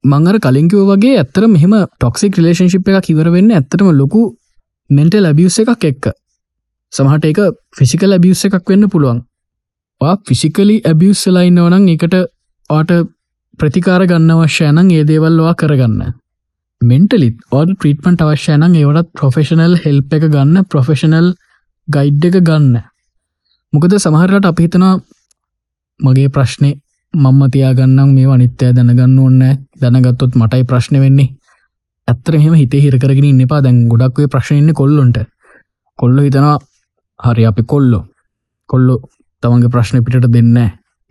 [0.04, 4.22] මංගර කලින්කිව වගේ ඇත්තර මෙහම ටොක්සික් රිලේශන්ශිප් එක කිවරවෙන්න ඇත්තටම ලොකු
[4.90, 6.04] මෙන්ට ලැබියස් එකක් එක්ක.
[6.92, 7.40] සමහට එක
[7.76, 9.20] ෆිසිකල් ඇබියස් එකක් වෙන්න පුළුවන්.
[10.28, 12.16] ෆිසිකලි ඇබියස්සලයින්න වනං එකට
[12.70, 12.90] ආට
[13.58, 16.21] ප්‍රතිකාර ගන්න අවශ්‍යයනං ඒ දේවල්වා කරගන්න.
[16.90, 21.28] මෙන්ටලිත් ඕල් ප්‍රීට්මන්ට අවශ්‍යයනං ඒවටත් ප්‍රොෆෙෂනල් හෙල්ප එක ගන්න ප්‍රොෆෙෂනල්
[21.88, 22.80] ගයිඩ් එක ගන්න.
[23.72, 24.94] මොකද සමහරට අපි හිතනවා
[26.00, 26.70] මගේ ප්‍රශ්නය
[27.14, 29.42] මම්ම තියාගන්නම් මේ අනිත්‍යය දැනගන්න ඕන්න
[29.80, 31.28] දැනගත්තොත් මටයි ප්‍රශ්න වෙන්නේ.
[32.08, 35.18] ඇත්තර මෙම හිතේ හිරකරගෙන ඉන්නපා දැන් ගොඩක්වේ ප්‍රශ්නයන්න කොල්ලොන්ට.
[35.98, 36.58] කොල්ල හිතනවා
[37.20, 38.00] හරි අපි කොල්ලො.
[38.70, 38.94] කොල්ලො
[39.42, 40.56] තමන්ගේ ප්‍රශ්න පිට දෙන්න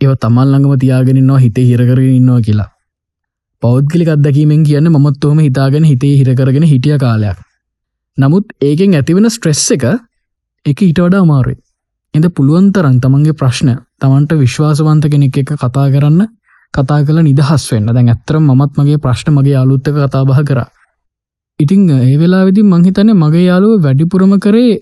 [0.00, 2.71] ඒව තමල් ළඟම තියාගෙනන්නවා හිතේ හිරකරගෙන ඉන්නවා කියලා.
[3.62, 7.38] පෞද්ගලික අත්දැකීමෙන් කියන්න මොත්තොම හිතාගෙන හිතේ හිරකරගෙන හිටිය කාලයක්.
[8.18, 9.84] නමුත් ඒකෙන් ඇතිවෙන ස්ට්‍රෙස් එක
[10.66, 11.58] එක ඊට වඩා අමාරුයි.
[12.14, 13.70] එද පුළුවන්තරන් තමන්ගේ ප්‍රශ්න
[14.00, 16.28] තමන්ට විශ්වාසවන්ත කෙනෙක් එක කතා කරන්න
[16.74, 17.88] කතා කළ නිදහස් වෙන්න.
[17.88, 20.60] දැන් ඇත්තර මත් මගේ ප්‍රශ්න මගේ අලුත්තක කතා බහ කර.
[21.60, 24.76] ඉතිං ඒ වෙලා විදි මංහිතන මගේ යාලුව වැඩිපුරම කරේ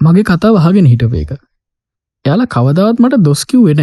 [0.00, 1.30] මගේ කතා වහගෙන හිටප එක.
[2.24, 3.82] එයාල කවදාවත් මට දොස්කිව් වෙන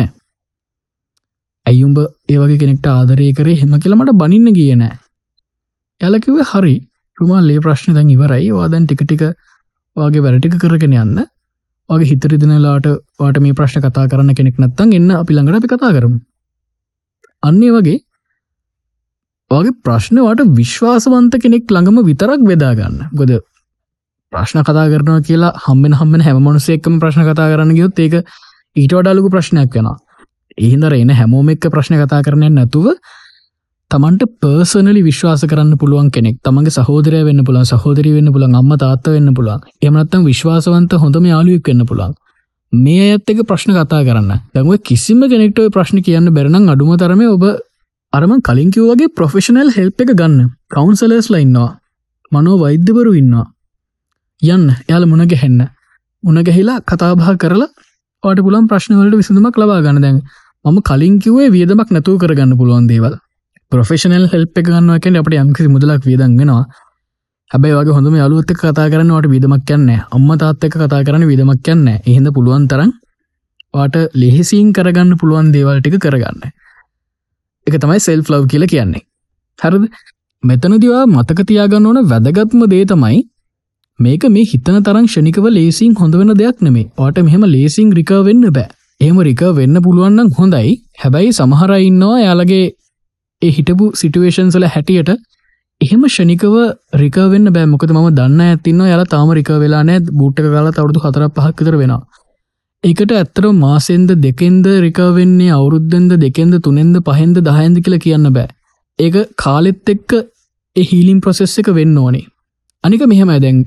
[1.65, 1.99] ඇයුම්ඹ
[2.29, 3.55] ඒවගේ කෙනෙක්ට ආදරය කරේ?
[3.55, 6.75] හෙම කියලමට බනින්න කියන එයාලකිව හරි
[7.17, 8.49] රුමා ලේ ප්‍රශ්න දැන් ඉවරයි.
[8.51, 9.23] වාදැන් ටිකටික
[9.97, 11.23] වගේ වැරටික කරගෙන යන්න.
[11.89, 12.87] වගේ හිතරිදිනලාට
[13.19, 16.19] වාට මේ ප්‍රශ්න කතා කරන්න කෙනෙක් නත්තන් එන්න අපි ළඟට අපි කතා කරමු.
[17.43, 17.99] අන්නේ වගේ
[19.51, 23.33] වගේ ප්‍රශ්නවට විශ්වාසවන්ත කෙනෙක් ළඟම විතරක් වෙදාගන්න ගොද
[24.33, 28.15] ප්‍රශ්න කතා කරනවා කියලා හම්බෙන හම්බෙන හැම මනුසෙක්කම ප්‍රශ්න කතා කරන්න ගයොත් ඒක
[28.75, 29.89] ඊට වඩාලුකු ප්‍රශ්නයක් වෙන
[30.57, 32.87] එහින්දර එන හැමෝම එක්ක ප්‍රශ්න කතා කරනය නැතුව
[33.91, 39.07] තමන්ට පර්සනලි විශ්වාස කරන්න පුළුවන් කෙනෙක් තමන්ගේ සහෝදරය වෙන්න පුළන් සහෝදරි වෙන්න පුළන් අම්ම තාත්ත
[39.09, 42.15] වෙන්න පුළන් එමනත්තම් විශ්වාසවන්ත හොඳම යාලුවෙක් වෙන්න පුළන්
[42.73, 44.41] මේ ඇත් එක ප්‍රශ්න කතා කරන්න.
[44.49, 47.43] දැමුව කිසිම කෙනෙක්ටව ප්‍රශ්න කියන්න බැරනම් අඩුම තරම ඔබ
[48.13, 50.49] අරම කලින් කිව් වගේ ප්‍රොෆෙෂනල් හෙල්ප එක ගන්න.
[50.69, 51.71] කවන්සලස්ලා ඉන්නවා.
[52.31, 53.45] මනෝ වෛද්‍යවරු ඉන්නවා.
[54.41, 54.67] යන්න.
[54.89, 55.59] යාල මුණ ගැහෙන්න.
[56.23, 57.69] උනගැහිලා කතාබා කරලා
[58.23, 60.01] ට පුලන් ප්‍රශ්නවලට විසඳමක් ලබා ගන්න.
[60.01, 60.17] දැන්
[60.65, 63.13] මම කලින් කිවේ වියදමක් නැතුව කරගන්න පුළුවන් දේවල්.
[63.71, 66.63] ප්‍රොෆෙෂනල් හෙල්ප ගන්නවා කියෙන අපට යම්කිසි මුදලක් වියදන්ගෙනවා
[67.51, 72.29] හැබැයි වගේ හොඳම යාලුවත්ත කතා කරන්නවට විදමක් යන්න අම්ම තාත්තක කතා කරන විදමක් යන්න එහිද
[72.37, 72.93] පුළුවන් තරන්
[73.73, 76.39] වාට ලෙහෙසින් කරගන්න පුළුවන් දේවල් ටික කරගන්න.
[77.67, 79.03] එක තමයි සෙල් ලව් කියල කියන්නේ.
[79.59, 79.83] හරද?
[80.43, 83.19] මෙතනදිවා මතක තියාගන්න ඕන වැදගත්ම දේ තමයි
[83.99, 88.47] මේක මේ හිතන තරම් ෂණිකව ලේසින් හොඳ වෙන දෙයක් නෙමේ පාට මෙහෙම ලේසින් රික වෙන්න
[88.57, 88.69] බෑ.
[89.03, 90.71] එහෙම රික වෙන්න පුළුවන්නම් හොඳයි.
[91.01, 92.65] හැබැයි සමහරයින්නවා යාලගේ
[93.41, 95.11] ඒ හිටපු සිටුවේෂන්සල හැටියට.
[95.81, 96.55] එහෙම ෂණිකව
[96.95, 101.77] රිකවෙන්න බෑමොකද ම දන්න ඇතින්න යාලා තාම රික වෙලා නෑ බුට්ට කාලා තවරුදු හතර පහක්කතර
[101.77, 101.93] වෙන
[102.83, 108.49] ඒකට ඇත්තර මාසෙන්ද දෙකෙන්ද රිකවෙන්නේ අවුරුද්ධෙන්ද දෙකෙන්ද තුනෙන්ද පහෙන්ද දහයන්ද කියලා කියන්න බෑ.
[108.99, 110.11] ඒක කාලෙත් එක්ක
[110.75, 112.27] ඒ හීලිම් ප්‍රොසෙස් එක වෙන්න ඕනේ.
[112.83, 113.59] අනික මෙහෙම දැන්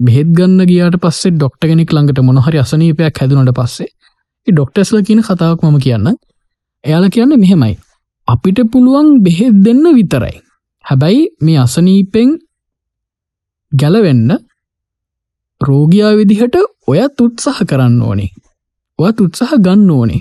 [0.00, 3.90] බෙහෙත් ගන්න ගියාට පස්සේ ඩොක්ට කෙනෙක් ළඟට මොනහරි අසනීපයක් හැදුනට පස්සේ
[4.46, 6.08] ඩොක්ටස්ල කියන කතාවක් මම කියන්න
[6.84, 7.76] එයාල කියන්න මෙහෙමයි
[8.28, 10.36] අපිට පුළුවන් බෙහෙත් දෙන්න විතරයි.
[10.84, 12.30] හැබැයි මේ අසනීපෙන්
[13.72, 14.28] ගැලවෙන්න
[15.60, 16.56] රෝගයා විදිහට
[16.88, 18.30] ඔයත් උත්සාහ කරන්න ඕනේ.
[18.98, 20.20] ඔයත් උත්සාහ ගන්න ඕනේ.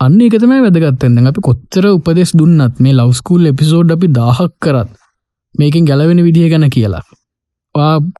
[0.00, 4.90] අන්න එකතමයි වැදගත්තන්න අපි කොච්චර උපදෙස් දුන්නත් මේ ලවස්කූල් එපිසෝඩ් අපි දාහක් කරත්
[5.54, 7.04] මේකින් ගැලවෙන විදිහ ගැන කියලා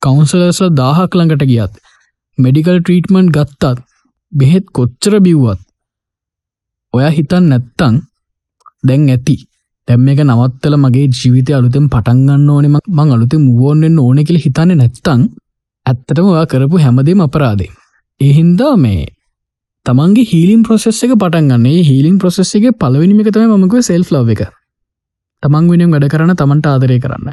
[0.03, 1.75] කවන්සලස්ල දාහක් ළඟට ගියත්
[2.39, 3.77] මෙඩිකල් ට්‍රීටමන්් ගත්තත්
[4.33, 5.61] බෙහෙත් කොච්චර බිව්වත්
[6.95, 7.95] ඔයා හිතන් නැත්තං
[8.85, 9.37] දැන් ඇති.
[9.89, 15.20] දැම් එක නවත්තල මගේ ජීවිතය අලුතෙන් පටන්ගන්න ඕනෙම මං අලුතෙ මුවෝන්ෙන් ඕන කියල හිතන්න නැත්තං
[15.87, 17.70] ඇත්තටම ඔයා කරපු හැමදේම අපරාදේ
[18.20, 19.07] එහින්දා මේ
[19.87, 24.43] තමන්ගේ හීලින් ප්‍රොසෙස් එක පටන්ගන්නේ හීලින් ප්‍රොසෙස් එක පලවෙනිම එක තම මක සෙල් ලව් එක.
[25.43, 27.29] තමන් වෙනම් වැඩ කරන්න තමන්ට ආදරය කරන්න.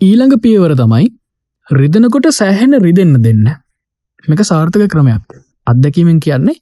[0.00, 1.10] ඊළඟ පියවර තමයි
[1.68, 3.44] රිදනකොට සෑහෙන රිදෙන්න දෙන්න.
[4.24, 5.26] මේක සාර්ථක ක්‍රමයක්.
[5.70, 6.56] අත්දැකීමෙන් කියන්නේ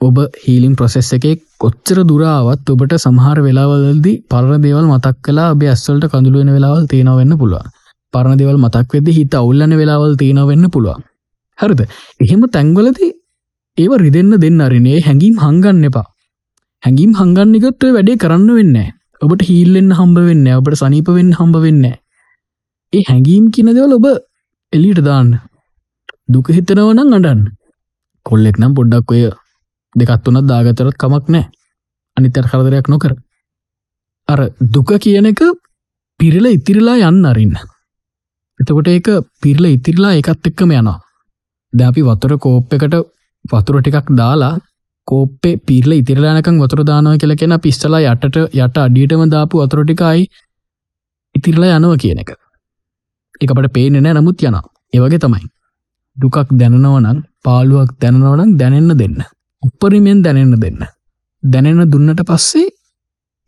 [0.00, 1.26] ඔබ හීලින් ප්‍රොසෙස් එක
[1.58, 7.68] කොච්චර දුරාවත් ඔබට සමහර වෙලාවලදී පරණ දේවල් මතක් කලා ඔබ ඇස්වල්ට කඳුළුවෙන වෙලාවල් තියෙනවෙන්න පුළුවන්.
[8.14, 11.00] පරණ දෙවල් මතක් වෙද හිත අවුල්ලන වෙලාවල් තියෙනවෙන්න පුළුවන්.
[11.58, 11.80] හරිද?
[12.20, 13.12] එහෙම තැන්වලදී
[13.78, 14.98] ඒව රිදෙන්න දෙන්න අරිනේ.
[15.00, 16.06] හැඟීම් හංගන්න එපා.
[16.82, 18.76] හැඟීම් හංගන්නකොත්ව වැඩේ කරන්න වෙන්න
[19.22, 21.84] ඔබට හීල්ලෙන් හම්බ වෙන්න ඔබට සනීප වෙන්න හම්බ වෙන්න
[22.92, 24.06] ඒ හැඟීම් කියනදවල ඔබ
[24.72, 25.30] එලිට දාන්න.
[26.28, 27.44] දුක හිතනවනං අඩන්න
[28.26, 29.22] කොල්ලෙක් නම් පොඩ්ඩක් ඔය
[29.96, 31.44] දෙකත් වනත් දාගතරත් කමක් නෑ
[32.16, 33.14] අනිතර කරදරයක් නොකර.
[34.28, 34.40] අර
[34.74, 35.40] දුක කියන එක
[36.20, 37.56] පිරිල ඉතිරිලා යන්න අරින්න.
[38.60, 39.08] එතකොට ඒක
[39.42, 40.98] පිරිල ඉතිරිලා එකත් එක්කම යනවා.
[41.72, 42.94] දැපි වතුර කෝප් එකට
[43.44, 44.54] වතුර ටිකක් දාලා
[45.08, 50.28] කෝප්පේ පිරල ඉතිරලානකං වතුර දානව කියල කෙන පිස්සලා යටට යට අඩියටම දාපු වතුරටිකයි
[51.34, 52.30] ඉතිරලා යනව කියන එක.
[53.40, 54.56] එකපට පේනෙ නෑ නමුත් යන
[54.94, 55.44] ඒවගේ තමයි.
[56.16, 59.18] දුකක් දැනනවනම් පාලුවක් දැනනවනම් දැනෙන්න දෙන්න.
[59.62, 60.80] උපරිමෙන් දැනෙන්න දෙන්න.
[61.42, 62.68] දැනෙන දුන්නට පස්සේ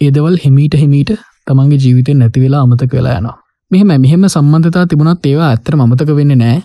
[0.01, 1.13] ඒදවල් හෙමීට හෙමීට
[1.47, 3.37] තමන්ගේ ජීවිතය නැතිවෙලා අමතක වෙලා යනවා.
[3.71, 6.59] මෙහෙම මෙහෙම සම්බන්ධතා තිබුණත් ඒවා ඇත්තර මතක වෙන්න නෑ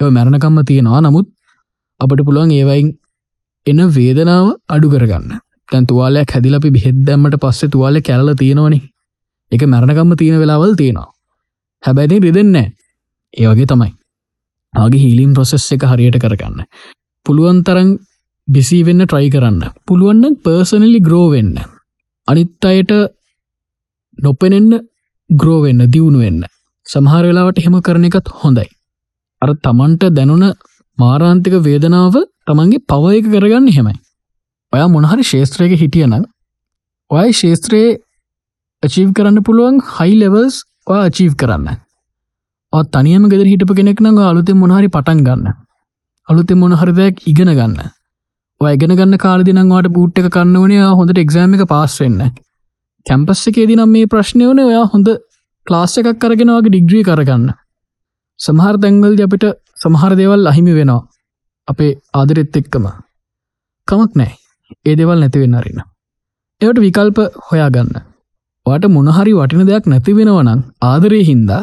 [0.00, 1.00] එ මැරණකම්ම තියෙනවා.
[1.00, 1.28] නමුත්
[2.00, 2.88] අපට පුළුවන් ඒවයින්
[3.66, 5.30] එන වේදනාව අඩු කරගන්න.
[5.70, 8.82] තැන් තුවාලයක් හැදිලපි බෙහෙද්දැම්මට පස්සේ තුවාල කැල්ල තියෙනවනේ.
[9.52, 11.08] එක මැරණකම්ම තියෙන වෙලාවල් තියෙනවා.
[11.82, 12.66] හැබැයිති රිදෙන්නේ
[13.34, 13.92] ඒවගේ තමයි.
[14.74, 16.64] ආගේ හීලිම් ප්‍රොසෙස් එක හරියට කරගන්න.
[17.26, 17.90] පුළුවන් තරන්
[18.48, 19.60] බිසි වෙන්න ට්‍රයි කරන්න.
[19.86, 21.54] පුළුවන්න පර්සනලි ග්‍රෝවෙන්න
[22.28, 22.92] අනිත් අයට
[24.18, 24.72] නොපෙනෙන්න
[25.30, 26.42] ග්‍රෝවෙන්න දියුණු වෙන්න.
[26.86, 28.68] සමහර වෙලාවට හෙම කරන එකත් හොඳයි.
[29.42, 30.44] අර තමන්ට දැනුන
[30.98, 32.14] මාරාන්තික වේදනාව
[32.46, 33.96] තමන්ගේ පව එක කරගන්න හෙමයි
[34.72, 36.24] ඔයා මොනහරි ශේත්‍රයක හිටියනම්
[37.10, 37.98] ඔය ශේත්‍රයේ
[38.82, 40.56] අචීව් කරන්න පුළුවන් හයි ලෙවල්ස්
[40.86, 41.78] ඔය අචීව් කරන්න.
[42.72, 45.54] තනියම ගෙද හිටප කෙනෙක් නඟ අලුතෙන් මොනහරි පටන් ගන්න.
[46.28, 47.78] අලුතෙන් මොනහරදයක් ඉගෙන ගන්න.
[48.60, 52.20] ඔය ඉගෙන ගන්න කාලදිනංවාට බූට් එක කන්න වනේ හොඳට එක්සෑම එක පාස් වෙන්න.
[53.06, 55.08] කැම්පස් එකේදී නම් මේ ප්‍රශ්නය වන ඔයා හොඳ
[55.66, 57.48] ක්ලාස් එකක් කරගෙනවාගේ ඩිග්‍රී කරගන්න
[58.40, 59.46] සමහර දැංගල්ද අපිට
[59.76, 61.06] සමහර දේවල් අහිමි වෙනවා.
[61.68, 62.86] අපේ ආදරෙත් එක්කම.
[63.88, 64.32] කමක් නෑ
[64.86, 65.80] ඒ දෙවල් නැතිවෙන්න අරන්න.
[66.60, 67.96] එවට විකල්ප හොයාගන්න.
[68.66, 71.62] වාට මොනහරි වටින දෙයක් නැති වෙනවනම් ආදරය හින්දා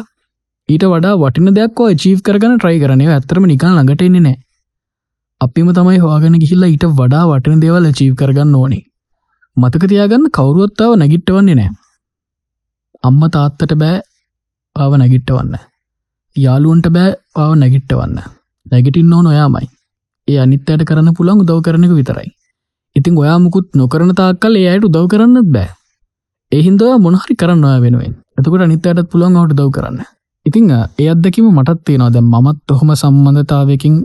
[0.68, 4.36] ඊට වඩා වටින දෙයක් ජීව කරගන ට්‍රයි කරනය ඇතරම නිකල් ළඟට එන්නේ නෑ
[5.40, 8.82] අපිම තමයි හවාගෙන ගිහිල්ලා ඊට වඩා වටින දේවල් ජීව කරගන්න ඕනේ.
[9.56, 11.70] මතක තියාගන්න කවුරුවත්තාව නැගිට්ටවන්නේ නෑ
[13.08, 14.00] අම්ම තාත්තට බෑ
[14.76, 15.54] ආව නැගිට්ටවන්න
[16.36, 18.18] යාලුවන්ට බෑ පාව නැගිට්ටවන්න
[18.66, 19.70] නැගිටින් ඕන ඔයාමයි.
[20.28, 22.28] ඒ අනිත්තයට කරන්න පුළන් උදව කරනක විතරයි.
[22.96, 25.70] ඉතින් ඔයා මුකුත් නොකරන තාක්කල් ඒ අයට උදව කරන්නත් බෑ.
[26.52, 28.14] එහින්දව මොනහරි කරන්න ඔය වෙනුවෙන්.
[28.38, 30.15] එතකට අනිත්තයට පුළුවන් අවට දව කරන්න.
[30.46, 32.12] ඉතිං ඒ අදකිම මටත් තියෙනවා.
[32.14, 33.96] දැ මත් ඔහොම සම්බන්ධතාවකින්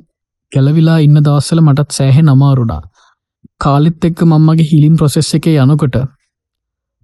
[0.52, 2.82] කැලවිලා ඉන්න දවස්සල මටත් සෑහෙ නමාරුණා
[3.64, 5.96] කාලෙත් එක්ක මම්මගේ හිලින් ප්‍රොසෙස් එක යනකොට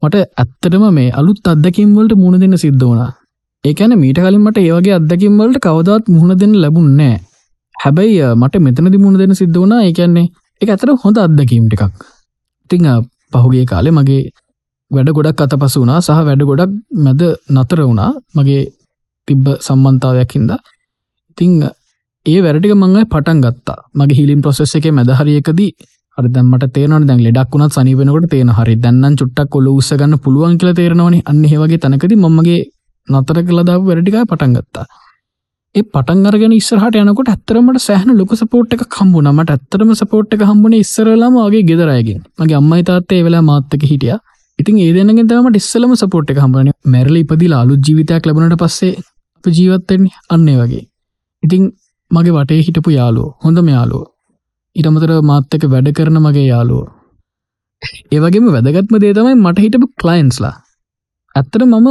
[0.03, 3.11] මට ඇත්තටම මේ අලුත් අත්දකින් වලට මුණ දෙන්න සිද්ධ වුණා.
[3.63, 7.15] ඒකැන මීට කලින්මට ඒවගේ අත්දකින් වලට කවදත් මුහුණ දෙන්න ලැබුන්නෑ
[7.75, 9.81] හැබැයි මට මෙතනදි මුණ දෙන සිද්ධ වුණා.
[9.87, 10.27] ඒකන්නේ
[10.61, 11.93] එක ඇතර හොඳ අත්දකීම් ටිකක්.
[12.69, 12.89] ඉතිං
[13.33, 14.21] පහුගේ කාලෙ මගේ
[14.91, 15.99] වැඩ ගොඩක් අත පස වුණා.
[16.01, 16.73] සහ වැඩ ගොඩක්
[17.05, 17.21] මැද
[17.55, 18.11] නතර වුණා.
[18.35, 18.61] මගේ
[19.27, 20.51] තිබ්බ සම්බන්තාවයක්හින්ද
[21.37, 21.53] ඉතිං
[22.25, 23.79] ඒ වැරටික මංගයි පටන් ගත්තා.
[23.95, 25.71] මගේ හිලින් ප්‍රොසෙස් එක මැදහරියකදී
[26.17, 31.19] අරදමට තේනට දැන් ලෙඩක් වුණත් සනිවෙනකට තේන හරි දැන්නන් චුට්ටක් කොල උත්සගන්න පුළුවන් කියල තේරනවනි.
[31.29, 32.61] අන්න ඒවගේ තැනකද මගේ
[33.07, 34.85] නතර කලදාව වැඩටිකා පටන් ගත්තා.
[35.75, 40.43] ඒ පටන් අරගෙන ඉස්සරහට යනකොට ඇත්තරමට සෑහන ලොක සපෝට් එක කම්බුණ මට ඇත්තරම සපෝට් එක
[40.49, 44.17] හම්බුණ ඉස්සරලාම වගේ ගෙදරයගෙන් මගේ අම්මයි තාත්තේ වෙලා මාත්තක හිටිය.
[44.59, 48.95] ඉතින් ඒදනගෙන් තමට ඉස්සලම සපෝට් එක හම්බන මැරලි ඉපදිල අලු ජීවිතයක් ලැබනට පස්සේ
[49.37, 50.85] අප ජීවත්තෙන්නේ අන්නේ වගේ.
[51.43, 51.63] ඉතිං
[52.11, 54.05] මගේ වටේ හිටපු යාලෝ හොඳම යාලෝ
[54.75, 56.85] ඉටමතර මාත්තක වැඩ කරන මගේ යාලුව
[58.11, 60.55] ඒවගේම වැදගත්ම දේ තමයි මට හිටපු කලයින්ස්ලා
[61.35, 61.89] ඇත්තට මම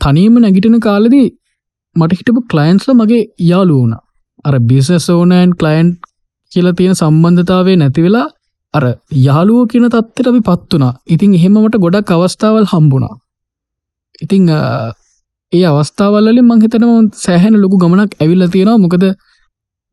[0.00, 1.26] තනීම නැගිටෙන කාලදී
[1.96, 3.94] මට හිටපු කලයින්ස්ල මගේ යාලු වුණ.
[4.44, 5.88] අර බිසස් ඕනෑන් කලයින්්
[6.52, 8.26] කියල තියෙන සම්බන්ධතාවේ නැතිවෙලා
[8.74, 8.84] අර
[9.26, 13.14] යාලුවෝ කියන තත්වට අපි පත් වනා ඉතින් එහෙමට ගොඩක් අවස්ථාවල් හම්බුණා.
[14.22, 14.44] ඉතිං
[15.52, 18.78] ඒ අවස්ථාවලින් මංහිතනම සෑහැන ලොකු ගමනක් ඇවිල්ල තියෙනවා.
[18.78, 19.04] මොකද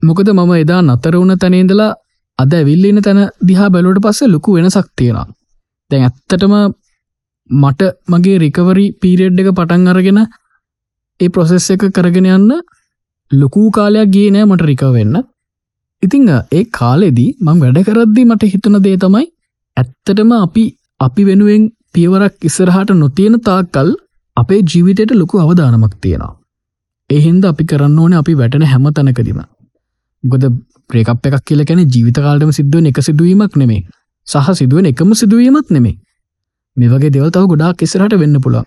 [0.04, 1.92] මොකද මම එදා නතර වුණ තැනේදලා
[2.40, 5.28] අද ඇවිල්ලන්න තැන දිහා බැලුවට පස්සේ ලොකු වෙනසක් තියෙනවා.
[5.92, 6.54] දැන් ඇත්තටම
[7.50, 10.20] මට මගේ රිකවරි පීරියඩ් එක පටන් අරගෙන
[11.20, 12.52] ඒ ප්‍රොසෙස් එක කරගෙන යන්න
[13.32, 15.16] ලොකූ කාලයක් ගේ නෑ මට රික වෙන්න.
[16.04, 19.28] ඉතිං ඒ කාලෙදී මං වැඩ කරද්දි මට හිතන දේ තමයි
[19.78, 20.64] ඇත්තටම අපි
[21.00, 23.92] අපි වෙනුවෙන් පියවරක් ඉස්සරහට නොතියෙන තාක්කල්
[24.38, 26.34] අපේ ජීවිතයට ලොකු අවධානමක් තියෙනවා.
[27.10, 29.42] එහින්ද අපි කරන්න ඕන අපි වැටෙන හැම තැනකදීම.
[30.24, 30.44] ගොද
[30.90, 33.82] ප්‍රේකප් එකක් කියල කැන ජීවිතකාලටම සිද්ධුව එක සිදුවීමක් නෙමේ
[34.28, 35.96] සහ සිදුවෙන එකම සිදුවීමත් නෙමේ
[36.78, 38.66] මේ වගේ දෙවතාව ගොඩාක් ඉස්සරට වෙන්න පුළා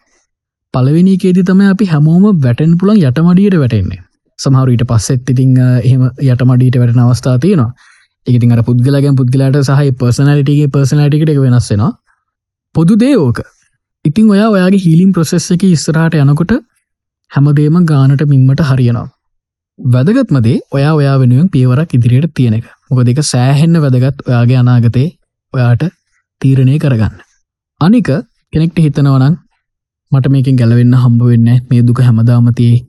[0.74, 4.00] පලවිනිකේදි තම අපි හැමෝම වැටෙන් පුළන් යටමඩියට වැටෙන්නේ.
[4.38, 7.72] සමහරුට පස්සෙත් ඉතිං එහෙම යටමඩීට වැටන අවස්ථා තියෙනවා.
[8.26, 11.92] ඉතින් අර පුද්ගලගෙන් පුද්ගලට සහ පර්සනලිටගේ පර්සනටිකට එක වෙනස්සෙනවා
[12.74, 13.38] පොදු දේෝක
[14.05, 16.52] ඉතිං ඔයා ඔයාගේ හිලිම් ප්‍රසෙස් එක ඉස්සරහට යනකොට
[17.30, 19.07] හැමදේම ගානට මින්මට හරියනවා.
[19.78, 22.66] වැදගත්මදේ ඔයා ඔයා වෙනුවෙන් පියවරක් ඉදිරියට තියෙන එක.
[22.90, 25.09] මොක දෙක සෑහෙන්න වැදගත් ඔයාගේ අනාගතේ
[25.55, 25.82] ඔයාට
[26.40, 27.16] තීරණය කරගන්න.
[27.80, 28.09] අනික
[28.52, 29.34] කෙනෙක්ට හිතනවනං
[30.12, 32.84] මට මේකින් ගැලවෙන්න හම්බ වෙන්න මේ දුක හැමදාමතියේ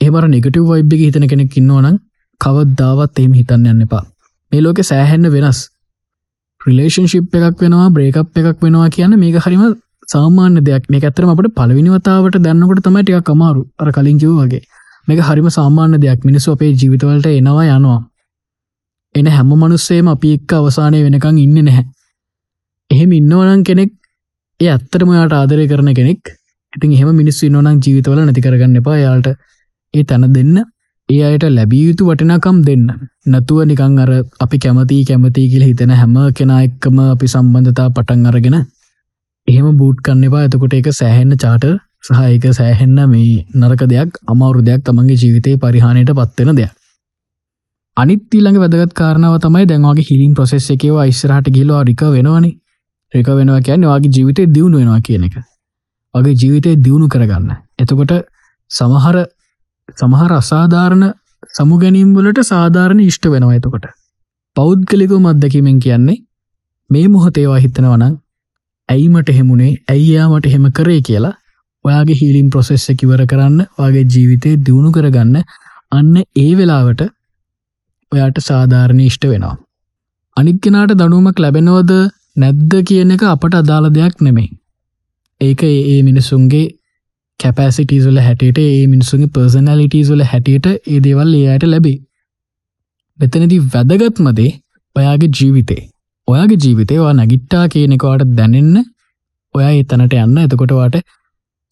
[0.00, 2.02] ඒමර නිගටව වයිබ්බ හිතන කෙනෙක් ඉන්නවනම්
[2.40, 4.04] කවදදාවත් එම හිතන්න යන්න එපා.
[4.52, 5.68] මේ ලෝක සෑහෙන්න වෙනස්.
[6.60, 9.72] රිලේෂන්ශිප් එකක් වෙනවා බ්‍රේකප් එකක් වෙනවා කියන්න මේක හරිම
[10.12, 10.84] සාමාන්‍ය දෙයක්.
[10.90, 14.62] මේ ඇතරම අපට පලවිනිවතාවට දැන්නකොට තමයි ටික කමාරු අර කලින් කිව් වගේ.
[15.08, 16.20] මේක හරිම සාමාන්‍ය දෙයක්.
[16.28, 18.00] මිනිස්සු අපේ ජීවිතවලට එනවා යනවා.
[19.14, 21.84] එන හැම මනුස්සේම අපි එක්ක අවසානය වෙනකං ඉන්න නැහැ.
[22.90, 23.92] එහෙම ඉන්නවනං කෙනෙක්
[24.60, 26.22] ඒ ඇත්තටම යාට ආදරය කරන කෙනෙක්
[26.72, 28.98] ඉතින් එහෙම මිනිස්සු නොනම් ජීවිතවල නැති කරගන්න එපා.
[28.98, 29.28] යාට
[29.94, 30.54] ඒ තැන දෙන්න
[31.08, 32.86] ඒ අයට ලැබිය යුතු වටිනාකම් දෙන්න.
[33.26, 34.12] නැතුව නිකං අර
[34.44, 38.56] අපි කැමති කැමති කියල හිතෙන හැම කෙනා එක්කම අපි සම්බන්ධතා පටන් අරගෙන
[39.48, 40.44] එහෙම බූට් කන්න එපා.
[40.44, 41.66] එතකොට එක සෑහෙන්න චාට
[42.02, 46.72] සහයක සෑහෙන්න මේ නරක දෙයක් අමවුරු දෙයක් තමන්ගේ ජීවිතය පරිහානයට පත්වෙන දෙයක්.
[47.96, 52.56] අනිත් ඊළඟ වැදගත් කාරණාව තමයි දැන්වාගේ හිලින් ප්‍රසෙස් එකව ඉස්සරහට ගිලවා රික වෙනවනේ.
[53.14, 55.36] රෙක වෙනවා කියන්න වගේ ජීවිතය දියුණු වෙනවා කියන එක.
[56.14, 57.50] වගේ ජීවිතය දියුණු කරගන්න.
[57.78, 58.12] එතකොට
[58.70, 59.16] සමහර
[59.96, 61.04] සමහර අසාධාරණ
[61.50, 63.86] සමුගැනීම් වලට සාධාරණ ඉෂ්ට වෙනවා එතකොට.
[64.56, 66.18] පෞද්ගලිකව මත්දැකීමෙන් කියන්නේ
[66.90, 68.14] මේ මොහොතේවා හිතනවනං
[68.88, 71.34] ඇයිමට හෙමුණේ ඇයියාමට හෙම කරේ කියලා
[71.84, 75.36] ඔයාගේ හිලින් ප්‍රොසෙස්ස කිවර කරන්න වගේ ජීවිතය දියුණු කරගන්න
[75.92, 77.04] අන්න ඒ වෙලාවට
[78.12, 79.54] ඔයාට සාධාරණ ඉෂ්ට වෙනවා
[80.36, 81.92] අනික්කෙනාට දනුවමක් ලැබෙනවද
[82.36, 84.48] නැද්ද කියන එක අපට අදාළ දෙයක් නෙමෙයි.
[85.40, 86.64] ඒක ඒ මිනිසුන්ගේ
[87.40, 91.98] කැපසිටීසුල හැටියට ඒ මිනිසුන්ගේ පර්සනලිටීසුල හැටියට ඒ දේවල් ඒයට ලැබේ.
[93.18, 94.50] මෙතනති වැදගත්මදේ
[94.96, 95.82] ඔයාගේ ජීවිතේ
[96.28, 98.76] ඔයාගේ ජීවිතේවා නැගිට්ටා කියනෙකවාට දැනෙන්න
[99.54, 100.96] ඔයා ඒ තැනට යන්න එතකොටවාට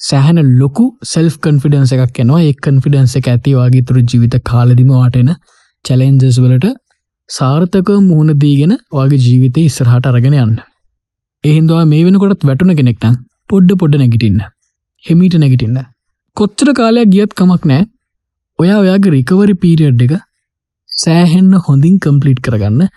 [0.00, 5.30] සෑහන ලොකු සෙල් කන්ෆිඩන්ස එකක් එනවා ඒ කන්ෆිඩන්ස එක ඇති වගේ තුරු ජීවිත කාලදිමවාටෙන
[5.84, 6.72] චලෙන්ජස් වලට
[7.30, 10.56] සාර්ථක මුහුණ දීගෙන වගේ ජීවිතය ඉස්සරහට අරගෙන යන්න.
[11.44, 13.16] එහින්දවා මේ වෙනකොටත් වැටුන කෙනෙක්න
[13.50, 14.40] පොඩ්ඩ පොඩ්ඩ නැගිටින්න.
[15.04, 15.78] හෙමීට නැගිටින්න.
[16.36, 17.84] කොච්චර කාලයක් ගියත් කමක් නෑ
[18.58, 20.12] ඔයා ඔයාගේ රිකවරි පීරියඩ් එක
[20.88, 22.90] සෑහෙන්න හොඳින් කම්පලිට් කරගන්න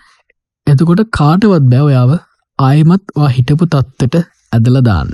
[0.66, 2.12] එතකොට කාටවත් බැවයාව
[2.58, 5.10] ආයමත් වා හිටපු තත්වට ඇදල දාන්න.